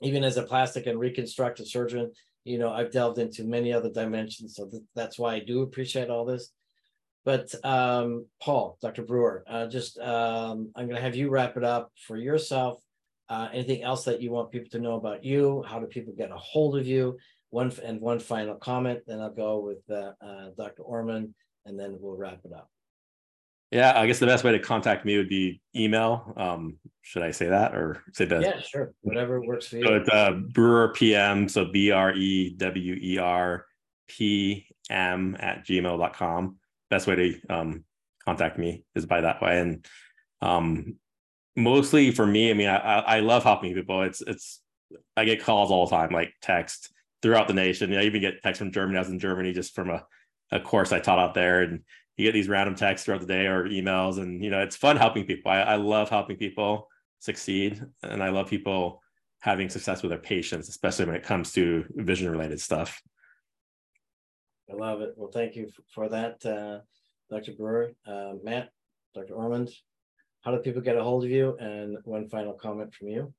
even 0.00 0.22
as 0.22 0.36
a 0.36 0.44
plastic 0.44 0.86
and 0.86 0.98
reconstructive 0.98 1.66
surgeon, 1.66 2.12
you 2.44 2.58
know, 2.58 2.72
I've 2.72 2.92
delved 2.92 3.18
into 3.18 3.44
many 3.44 3.72
other 3.72 3.90
dimensions. 3.90 4.54
So 4.54 4.66
th- 4.66 4.82
that's 4.94 5.18
why 5.18 5.34
I 5.34 5.40
do 5.40 5.62
appreciate 5.62 6.10
all 6.10 6.24
this. 6.24 6.50
But 7.24 7.52
um, 7.64 8.26
Paul, 8.40 8.78
Dr. 8.80 9.02
Brewer, 9.02 9.44
uh, 9.46 9.66
just 9.66 9.98
um, 9.98 10.70
I'm 10.74 10.86
going 10.86 10.96
to 10.96 11.02
have 11.02 11.16
you 11.16 11.28
wrap 11.28 11.56
it 11.56 11.64
up 11.64 11.92
for 12.06 12.16
yourself. 12.16 12.80
Uh, 13.28 13.48
anything 13.52 13.82
else 13.82 14.04
that 14.04 14.22
you 14.22 14.30
want 14.30 14.52
people 14.52 14.70
to 14.70 14.78
know 14.78 14.94
about 14.94 15.24
you? 15.24 15.62
How 15.66 15.80
do 15.80 15.86
people 15.86 16.14
get 16.16 16.30
a 16.30 16.36
hold 16.36 16.78
of 16.78 16.86
you? 16.86 17.18
One 17.50 17.72
and 17.84 18.00
one 18.00 18.20
final 18.20 18.54
comment, 18.54 19.00
then 19.06 19.20
I'll 19.20 19.34
go 19.34 19.58
with 19.58 19.78
uh, 19.90 20.12
uh 20.24 20.50
Dr. 20.56 20.82
Orman 20.82 21.34
and 21.66 21.78
then 21.78 21.98
we'll 22.00 22.16
wrap 22.16 22.40
it 22.44 22.52
up. 22.52 22.70
Yeah, 23.70 23.92
I 23.94 24.06
guess 24.06 24.18
the 24.18 24.26
best 24.26 24.42
way 24.42 24.52
to 24.52 24.58
contact 24.58 25.04
me 25.04 25.16
would 25.16 25.28
be 25.28 25.60
email. 25.76 26.32
Um, 26.36 26.78
should 27.02 27.22
I 27.22 27.30
say 27.30 27.46
that 27.48 27.72
or 27.72 28.02
say 28.12 28.24
that? 28.24 28.42
Yeah, 28.42 28.60
sure. 28.60 28.92
Whatever 29.02 29.40
works 29.40 29.68
for 29.68 29.76
you. 29.76 29.86
So 29.86 29.94
it's 29.94 30.08
uh, 30.08 30.32
Brewer 30.32 30.92
PM. 30.92 31.48
So 31.48 31.66
B 31.66 31.92
R 31.92 32.12
E 32.12 32.54
W 32.56 32.94
E 33.00 33.18
R 33.18 33.66
P 34.08 34.66
M 34.90 35.36
at 35.38 35.64
gmail.com. 35.64 36.56
best 36.90 37.06
way 37.06 37.14
to 37.14 37.46
um, 37.48 37.84
contact 38.24 38.58
me 38.58 38.84
is 38.96 39.06
by 39.06 39.20
that 39.20 39.40
way. 39.40 39.60
And 39.60 39.86
um, 40.42 40.96
mostly 41.54 42.10
for 42.10 42.26
me, 42.26 42.50
I 42.50 42.54
mean, 42.54 42.68
I, 42.68 42.76
I 42.76 43.20
love 43.20 43.44
helping 43.44 43.72
people. 43.72 44.02
It's 44.02 44.20
it's 44.20 44.60
I 45.16 45.24
get 45.24 45.44
calls 45.44 45.70
all 45.70 45.86
the 45.86 45.94
time, 45.94 46.10
like 46.10 46.32
text 46.42 46.92
throughout 47.22 47.46
the 47.46 47.54
nation. 47.54 47.94
I 47.94 48.04
even 48.04 48.20
get 48.20 48.42
texts 48.42 48.58
from 48.58 48.72
Germany. 48.72 48.98
I 48.98 49.02
was 49.02 49.10
in 49.10 49.20
Germany 49.20 49.52
just 49.52 49.74
from 49.74 49.90
a, 49.90 50.04
a 50.52 50.60
course 50.60 50.92
I 50.92 50.98
taught 50.98 51.18
out 51.18 51.34
there, 51.34 51.62
and 51.62 51.80
you 52.16 52.26
get 52.26 52.32
these 52.32 52.48
random 52.48 52.74
texts 52.74 53.04
throughout 53.04 53.20
the 53.20 53.26
day 53.26 53.46
or 53.46 53.64
emails, 53.64 54.18
and 54.18 54.42
you 54.42 54.50
know, 54.50 54.60
it's 54.60 54.76
fun 54.76 54.96
helping 54.96 55.24
people. 55.24 55.50
I, 55.50 55.60
I 55.60 55.76
love 55.76 56.08
helping 56.08 56.36
people 56.36 56.88
succeed, 57.18 57.82
and 58.02 58.22
I 58.22 58.30
love 58.30 58.48
people 58.48 59.02
having 59.40 59.68
success 59.68 60.02
with 60.02 60.10
their 60.10 60.18
patients, 60.18 60.68
especially 60.68 61.06
when 61.06 61.14
it 61.14 61.22
comes 61.22 61.52
to 61.52 61.84
vision 61.96 62.30
related 62.30 62.60
stuff. 62.60 63.00
I 64.70 64.74
love 64.74 65.00
it. 65.00 65.14
Well, 65.16 65.30
thank 65.30 65.56
you 65.56 65.68
for 65.92 66.08
that, 66.08 66.44
uh, 66.46 66.80
Dr. 67.30 67.52
Brewer, 67.52 67.92
uh, 68.06 68.34
Matt, 68.42 68.70
Dr. 69.14 69.34
Ormond. 69.34 69.70
How 70.42 70.52
do 70.52 70.58
people 70.58 70.82
get 70.82 70.96
a 70.96 71.02
hold 71.02 71.24
of 71.24 71.30
you? 71.30 71.56
And 71.58 71.98
one 72.04 72.28
final 72.28 72.54
comment 72.54 72.94
from 72.94 73.08
you. 73.08 73.34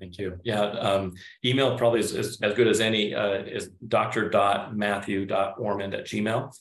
Thank 0.00 0.18
you. 0.18 0.40
Yeah, 0.42 0.60
um, 0.60 1.12
email 1.44 1.78
probably 1.78 2.00
is, 2.00 2.12
is, 2.14 2.40
as 2.42 2.54
good 2.54 2.66
as 2.66 2.80
any 2.80 3.14
uh, 3.14 3.44
is 3.44 3.68
dr.matthew.ormond 3.86 5.94
at 5.94 6.06
gmail. 6.06 6.52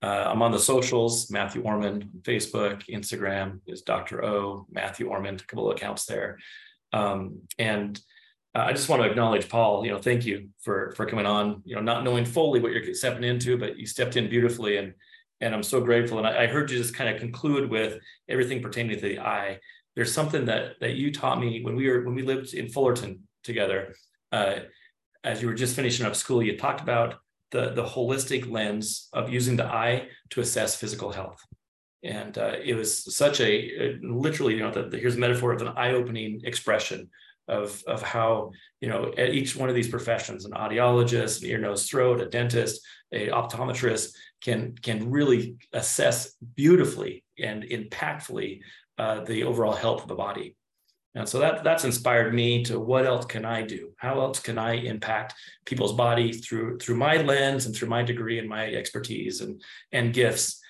Uh, 0.00 0.24
I'm 0.26 0.42
on 0.42 0.52
the 0.52 0.58
socials, 0.58 1.30
Matthew 1.30 1.62
Ormond, 1.62 2.08
Facebook, 2.22 2.82
Instagram 2.88 3.60
is 3.66 3.82
Dr. 3.82 4.24
O, 4.24 4.66
Matthew 4.70 5.08
Ormond, 5.08 5.40
a 5.40 5.44
couple 5.44 5.70
of 5.70 5.76
accounts 5.76 6.06
there. 6.06 6.38
Um, 6.92 7.40
and 7.58 8.00
I 8.54 8.72
just 8.72 8.88
want 8.88 9.02
to 9.02 9.08
acknowledge 9.08 9.48
Paul, 9.48 9.84
you 9.84 9.90
know, 9.90 9.98
thank 9.98 10.24
you 10.24 10.48
for, 10.60 10.92
for 10.96 11.04
coming 11.04 11.26
on, 11.26 11.62
you 11.64 11.74
know, 11.74 11.82
not 11.82 12.04
knowing 12.04 12.24
fully 12.24 12.60
what 12.60 12.72
you're 12.72 12.94
stepping 12.94 13.24
into, 13.24 13.58
but 13.58 13.76
you 13.76 13.86
stepped 13.86 14.16
in 14.16 14.30
beautifully 14.30 14.78
and, 14.78 14.94
and 15.40 15.54
I'm 15.54 15.62
so 15.62 15.80
grateful. 15.80 16.18
And 16.18 16.26
I, 16.26 16.44
I 16.44 16.46
heard 16.46 16.70
you 16.70 16.78
just 16.78 16.94
kind 16.94 17.12
of 17.12 17.20
conclude 17.20 17.68
with 17.68 18.00
everything 18.28 18.62
pertaining 18.62 18.96
to 18.96 19.02
the 19.02 19.20
eye 19.20 19.58
there's 19.98 20.14
something 20.14 20.44
that 20.44 20.78
that 20.80 20.94
you 20.94 21.12
taught 21.12 21.40
me 21.40 21.60
when 21.64 21.74
we 21.74 21.88
were 21.88 22.04
when 22.04 22.14
we 22.14 22.22
lived 22.22 22.54
in 22.54 22.68
Fullerton 22.68 23.24
together. 23.42 23.96
Uh, 24.30 24.60
as 25.24 25.42
you 25.42 25.48
were 25.48 25.54
just 25.54 25.74
finishing 25.74 26.06
up 26.06 26.14
school, 26.14 26.40
you 26.40 26.56
talked 26.56 26.80
about 26.80 27.16
the 27.50 27.70
the 27.70 27.82
holistic 27.82 28.48
lens 28.48 29.08
of 29.12 29.28
using 29.28 29.56
the 29.56 29.64
eye 29.64 30.06
to 30.30 30.40
assess 30.40 30.76
physical 30.76 31.10
health, 31.10 31.40
and 32.04 32.38
uh, 32.38 32.54
it 32.62 32.74
was 32.74 33.12
such 33.12 33.40
a, 33.40 33.98
literally, 34.00 34.54
you 34.54 34.60
know, 34.60 34.70
the, 34.70 34.84
the, 34.84 34.98
here's 34.98 35.16
a 35.16 35.18
metaphor 35.18 35.52
of 35.52 35.62
an 35.62 35.74
eye-opening 35.76 36.42
expression 36.44 37.10
of 37.48 37.82
of 37.88 38.00
how 38.00 38.52
you 38.80 38.88
know 38.88 39.12
at 39.18 39.34
each 39.34 39.56
one 39.56 39.68
of 39.68 39.74
these 39.74 39.88
professions, 39.88 40.44
an 40.44 40.52
audiologist, 40.52 41.42
an 41.42 41.48
ear, 41.48 41.58
nose, 41.58 41.88
throat, 41.88 42.20
a 42.20 42.26
dentist, 42.26 42.86
a 43.12 43.30
optometrist 43.30 44.12
can 44.44 44.76
can 44.80 45.10
really 45.10 45.56
assess 45.72 46.36
beautifully 46.54 47.24
and 47.36 47.64
impactfully 47.64 48.60
uh, 48.98 49.24
the 49.24 49.44
overall 49.44 49.72
health 49.72 50.02
of 50.02 50.08
the 50.08 50.14
body. 50.14 50.56
And 51.14 51.28
so 51.28 51.38
that 51.40 51.64
that's 51.64 51.84
inspired 51.84 52.34
me 52.34 52.62
to 52.64 52.78
what 52.78 53.06
else 53.06 53.24
can 53.24 53.44
I 53.44 53.62
do? 53.62 53.92
How 53.96 54.20
else 54.20 54.40
can 54.40 54.58
I 54.58 54.74
impact 54.74 55.34
people's 55.64 55.94
body 55.94 56.32
through 56.32 56.78
through 56.78 56.96
my 56.96 57.16
lens 57.16 57.66
and 57.66 57.74
through 57.74 57.88
my 57.88 58.02
degree 58.02 58.38
and 58.38 58.48
my 58.48 58.66
expertise 58.66 59.40
and 59.40 59.60
and 59.92 60.12
gifts? 60.12 60.60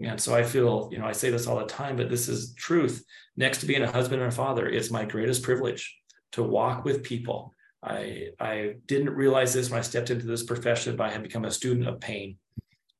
And 0.00 0.20
so 0.20 0.34
I 0.34 0.44
feel, 0.44 0.88
you 0.92 0.98
know, 0.98 1.06
I 1.06 1.12
say 1.12 1.30
this 1.30 1.48
all 1.48 1.58
the 1.58 1.66
time, 1.66 1.96
but 1.96 2.08
this 2.08 2.28
is 2.28 2.54
truth. 2.54 3.04
Next 3.36 3.58
to 3.58 3.66
being 3.66 3.82
a 3.82 3.90
husband 3.90 4.22
and 4.22 4.32
a 4.32 4.34
father, 4.34 4.68
it's 4.68 4.90
my 4.90 5.04
greatest 5.04 5.42
privilege 5.42 5.96
to 6.32 6.42
walk 6.42 6.84
with 6.84 7.02
people. 7.02 7.54
I 7.82 8.28
I 8.38 8.74
didn't 8.86 9.10
realize 9.10 9.52
this 9.52 9.70
when 9.70 9.80
I 9.80 9.82
stepped 9.82 10.10
into 10.10 10.26
this 10.26 10.44
profession, 10.44 10.96
but 10.96 11.08
I 11.08 11.12
have 11.12 11.22
become 11.22 11.44
a 11.44 11.50
student 11.50 11.88
of 11.88 12.00
pain. 12.00 12.38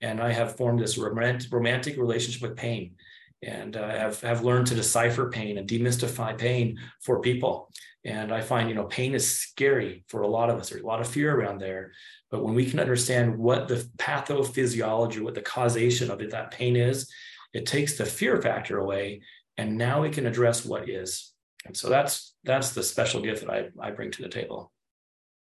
And 0.00 0.20
I 0.20 0.32
have 0.32 0.56
formed 0.56 0.80
this 0.80 0.98
romantic 0.98 1.96
relationship 1.96 2.42
with 2.42 2.56
pain 2.56 2.96
and 3.42 3.76
uh, 3.76 3.88
have, 3.88 4.20
have 4.20 4.44
learned 4.44 4.66
to 4.68 4.74
decipher 4.74 5.30
pain 5.30 5.58
and 5.58 5.68
demystify 5.68 6.36
pain 6.36 6.78
for 7.00 7.20
people. 7.20 7.70
And 8.04 8.32
I 8.32 8.40
find, 8.40 8.68
you 8.68 8.74
know, 8.74 8.84
pain 8.84 9.14
is 9.14 9.28
scary 9.30 10.04
for 10.08 10.22
a 10.22 10.28
lot 10.28 10.50
of 10.50 10.58
us. 10.58 10.70
There's 10.70 10.82
a 10.82 10.86
lot 10.86 11.00
of 11.00 11.08
fear 11.08 11.34
around 11.34 11.60
there. 11.60 11.92
But 12.30 12.44
when 12.44 12.54
we 12.54 12.68
can 12.68 12.80
understand 12.80 13.36
what 13.36 13.68
the 13.68 13.88
pathophysiology, 13.98 15.20
what 15.20 15.34
the 15.34 15.42
causation 15.42 16.10
of 16.10 16.20
it, 16.20 16.30
that 16.30 16.50
pain 16.50 16.76
is, 16.76 17.10
it 17.52 17.66
takes 17.66 17.96
the 17.96 18.04
fear 18.04 18.40
factor 18.40 18.78
away. 18.78 19.22
And 19.56 19.76
now 19.76 20.02
we 20.02 20.10
can 20.10 20.26
address 20.26 20.64
what 20.64 20.88
is. 20.88 21.32
And 21.66 21.76
so 21.76 21.88
that's 21.88 22.34
that's 22.44 22.70
the 22.70 22.82
special 22.82 23.20
gift 23.20 23.44
that 23.44 23.50
I, 23.50 23.68
I 23.80 23.90
bring 23.90 24.10
to 24.12 24.22
the 24.22 24.28
table. 24.28 24.72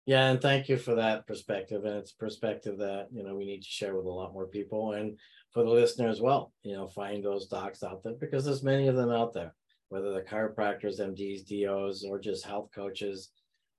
Yeah, 0.05 0.29
and 0.29 0.39
thank 0.39 0.69
you 0.69 0.77
for 0.77 0.95
that 0.95 1.25
perspective. 1.25 1.83
And 1.83 1.95
it's 1.95 2.11
a 2.11 2.17
perspective 2.17 2.77
that 2.77 3.07
you 3.11 3.23
know 3.23 3.35
we 3.35 3.45
need 3.45 3.63
to 3.63 3.67
share 3.67 3.95
with 3.95 4.05
a 4.05 4.09
lot 4.09 4.33
more 4.33 4.45
people. 4.45 4.93
And 4.93 5.17
for 5.55 5.63
the 5.63 5.69
listener 5.69 6.09
as 6.09 6.21
well. 6.21 6.51
You 6.63 6.73
know, 6.73 6.85
find 6.85 7.23
those 7.23 7.47
docs 7.47 7.81
out 7.81 8.03
there 8.03 8.15
because 8.19 8.43
there's 8.43 8.61
many 8.61 8.89
of 8.89 8.97
them 8.97 9.09
out 9.09 9.33
there, 9.33 9.55
whether 9.87 10.11
they're 10.11 10.25
chiropractors, 10.25 10.99
MDs, 10.99 11.47
DOs, 11.47 12.03
or 12.03 12.19
just 12.19 12.45
health 12.45 12.69
coaches. 12.75 13.29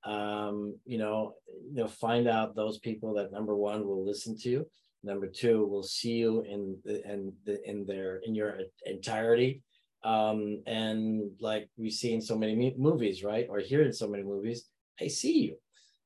Um, 0.03 0.79
you 0.87 0.97
know, 0.97 1.35
you 1.71 1.83
know, 1.83 1.87
find 1.87 2.29
out 2.29 2.57
those 2.57 2.79
people 2.79 3.13
that 3.15 3.31
number 3.31 3.55
one 3.55 3.87
will 3.87 4.03
listen 4.03 4.39
to 4.39 4.49
you, 4.49 4.67
number 5.05 5.27
two 5.27 5.67
will 5.67 5.83
see 5.83 6.15
you 6.15 6.41
in 6.43 6.79
the, 6.83 7.05
in 7.13 7.33
in 7.67 7.85
their 7.85 8.17
in 8.25 8.35
your 8.35 8.59
entirety. 8.87 9.63
Um, 10.03 10.63
and 10.67 11.31
like 11.41 11.69
we 11.77 11.91
see 11.91 12.15
in 12.15 12.23
so 12.23 12.39
many 12.39 12.75
movies, 12.79 13.23
right, 13.23 13.47
or 13.51 13.59
hear 13.59 13.83
in 13.83 13.93
so 13.93 14.09
many 14.09 14.23
movies, 14.23 14.65
I 14.99 15.09
see 15.09 15.41
you. 15.41 15.57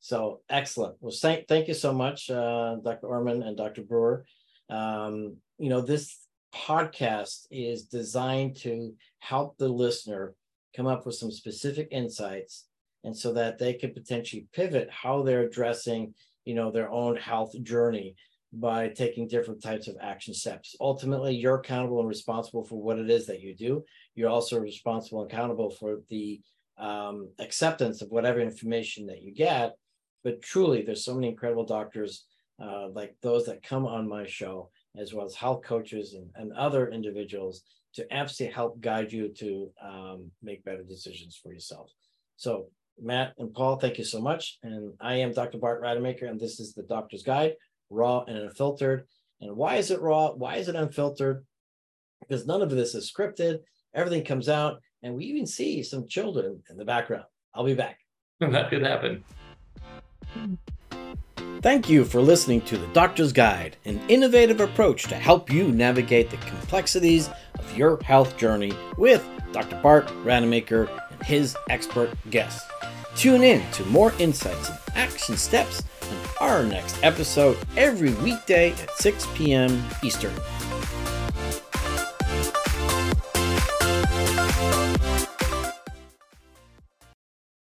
So 0.01 0.41
excellent. 0.49 0.97
Well, 1.01 1.15
thank 1.15 1.47
thank 1.47 1.69
you 1.69 1.75
so 1.75 1.93
much, 1.93 2.29
uh, 2.29 2.77
Dr. 2.83 3.07
Ormond 3.07 3.45
and 3.45 3.57
Dr. 3.57 3.83
Brewer. 3.83 4.25
Um, 4.71 5.37
you 5.59 5.69
know, 5.69 5.81
this 5.81 6.17
podcast 6.55 7.47
is 7.51 7.85
designed 7.85 8.57
to 8.57 8.95
help 9.19 9.57
the 9.57 9.69
listener 9.69 10.35
come 10.77 10.87
up 10.87 11.07
with 11.07 11.15
some 11.15 11.31
specific 11.31 11.89
insights 11.91 12.67
and 13.05 13.17
so 13.17 13.33
that 13.33 13.59
they 13.59 13.75
could 13.75 13.95
potentially 13.95 14.47
pivot 14.53 14.89
how 14.91 15.23
they're 15.23 15.43
addressing 15.43 16.15
you 16.45 16.55
know 16.55 16.71
their 16.71 16.91
own 16.91 17.17
health 17.17 17.53
journey 17.63 18.15
by 18.53 18.89
taking 18.89 19.29
different 19.29 19.63
types 19.63 19.87
of 19.87 19.97
action 20.01 20.35
steps. 20.35 20.75
Ultimately 20.81 21.35
you're 21.35 21.61
accountable 21.61 22.01
and 22.01 22.09
responsible 22.09 22.65
for 22.65 22.83
what 22.83 22.99
it 22.99 23.09
is 23.09 23.27
that 23.27 23.41
you 23.41 23.55
do. 23.55 23.85
You're 24.17 24.31
also 24.31 24.59
responsible 24.59 25.23
and 25.23 25.31
accountable 25.31 25.71
for 25.71 26.01
the 26.09 26.41
um, 26.77 27.29
acceptance 27.39 28.03
of 28.03 28.11
whatever 28.11 28.41
information 28.41 29.07
that 29.07 29.23
you 29.23 29.33
get. 29.33 29.75
But 30.25 30.43
truly 30.43 30.83
there's 30.83 31.05
so 31.05 31.15
many 31.15 31.29
incredible 31.29 31.65
doctors 31.65 32.25
uh, 32.63 32.89
like 32.93 33.17
those 33.23 33.47
that 33.47 33.63
come 33.63 33.87
on 33.87 34.09
my 34.09 34.27
show 34.27 34.71
as 34.99 35.15
well 35.15 35.25
as 35.25 35.35
health 35.35 35.63
coaches 35.65 36.15
and, 36.15 36.29
and 36.35 36.53
other 36.53 36.91
individuals 36.91 37.63
to 37.95 38.07
absolutely 38.13 38.55
help 38.55 38.81
guide 38.81 39.13
you 39.13 39.29
to 39.29 39.71
um, 39.83 40.31
make 40.43 40.65
better 40.65 40.83
decisions 40.83 41.39
for 41.43 41.53
yourself. 41.53 41.91
So, 42.37 42.67
Matt 43.03 43.35
and 43.39 43.53
Paul, 43.53 43.77
thank 43.77 43.99
you 43.99 44.05
so 44.05 44.21
much. 44.21 44.59
And 44.63 44.93
I 45.01 45.17
am 45.17 45.33
Dr. 45.33 45.59
Bart 45.59 45.83
Rademaker, 45.83 46.29
and 46.29 46.39
this 46.39 46.61
is 46.61 46.75
the 46.75 46.83
Doctor's 46.83 47.23
Guide, 47.23 47.55
raw 47.89 48.25
and 48.27 48.37
unfiltered. 48.37 49.07
And 49.41 49.57
why 49.57 49.77
is 49.77 49.91
it 49.91 50.01
raw? 50.01 50.33
Why 50.33 50.57
is 50.57 50.69
it 50.69 50.77
unfiltered? 50.77 51.45
Because 52.21 52.47
none 52.47 52.63
of 52.63 52.71
this 52.71 52.95
is 52.95 53.11
scripted. 53.11 53.61
Everything 53.95 54.25
comes 54.25 54.49
out, 54.49 54.81
and 55.03 55.15
we 55.15 55.25
even 55.25 55.47
see 55.47 55.83
some 55.83 56.07
children 56.07 56.63
in 56.69 56.77
the 56.77 56.85
background. 56.85 57.25
I'll 57.55 57.65
be 57.65 57.75
back. 57.75 57.99
that 58.41 58.71
could 58.71 58.83
happen. 58.83 59.25
Thank 61.63 61.91
you 61.91 62.07
for 62.07 62.23
listening 62.23 62.63
to 62.63 62.79
The 62.79 62.87
Doctor's 62.95 63.35
Guide, 63.35 63.77
an 63.85 64.01
innovative 64.09 64.61
approach 64.61 65.03
to 65.05 65.15
help 65.15 65.53
you 65.53 65.71
navigate 65.71 66.31
the 66.31 66.39
complexities 66.39 67.29
of 67.59 67.77
your 67.77 68.03
health 68.03 68.39
journey 68.39 68.73
with 68.97 69.23
Dr. 69.53 69.79
Bart 69.83 70.07
Rademaker 70.25 70.89
and 71.11 71.23
his 71.23 71.59
expert 71.69 72.17
guests. 72.31 72.67
Tune 73.15 73.43
in 73.43 73.71
to 73.73 73.85
more 73.87 74.15
insights 74.19 74.71
and 74.71 74.79
action 74.95 75.37
steps 75.37 75.83
in 76.01 76.17
our 76.41 76.65
next 76.65 76.99
episode 77.03 77.59
every 77.77 78.15
weekday 78.15 78.73
at 78.73 78.97
6 78.97 79.27
p.m. 79.35 79.85
Eastern. 80.03 80.33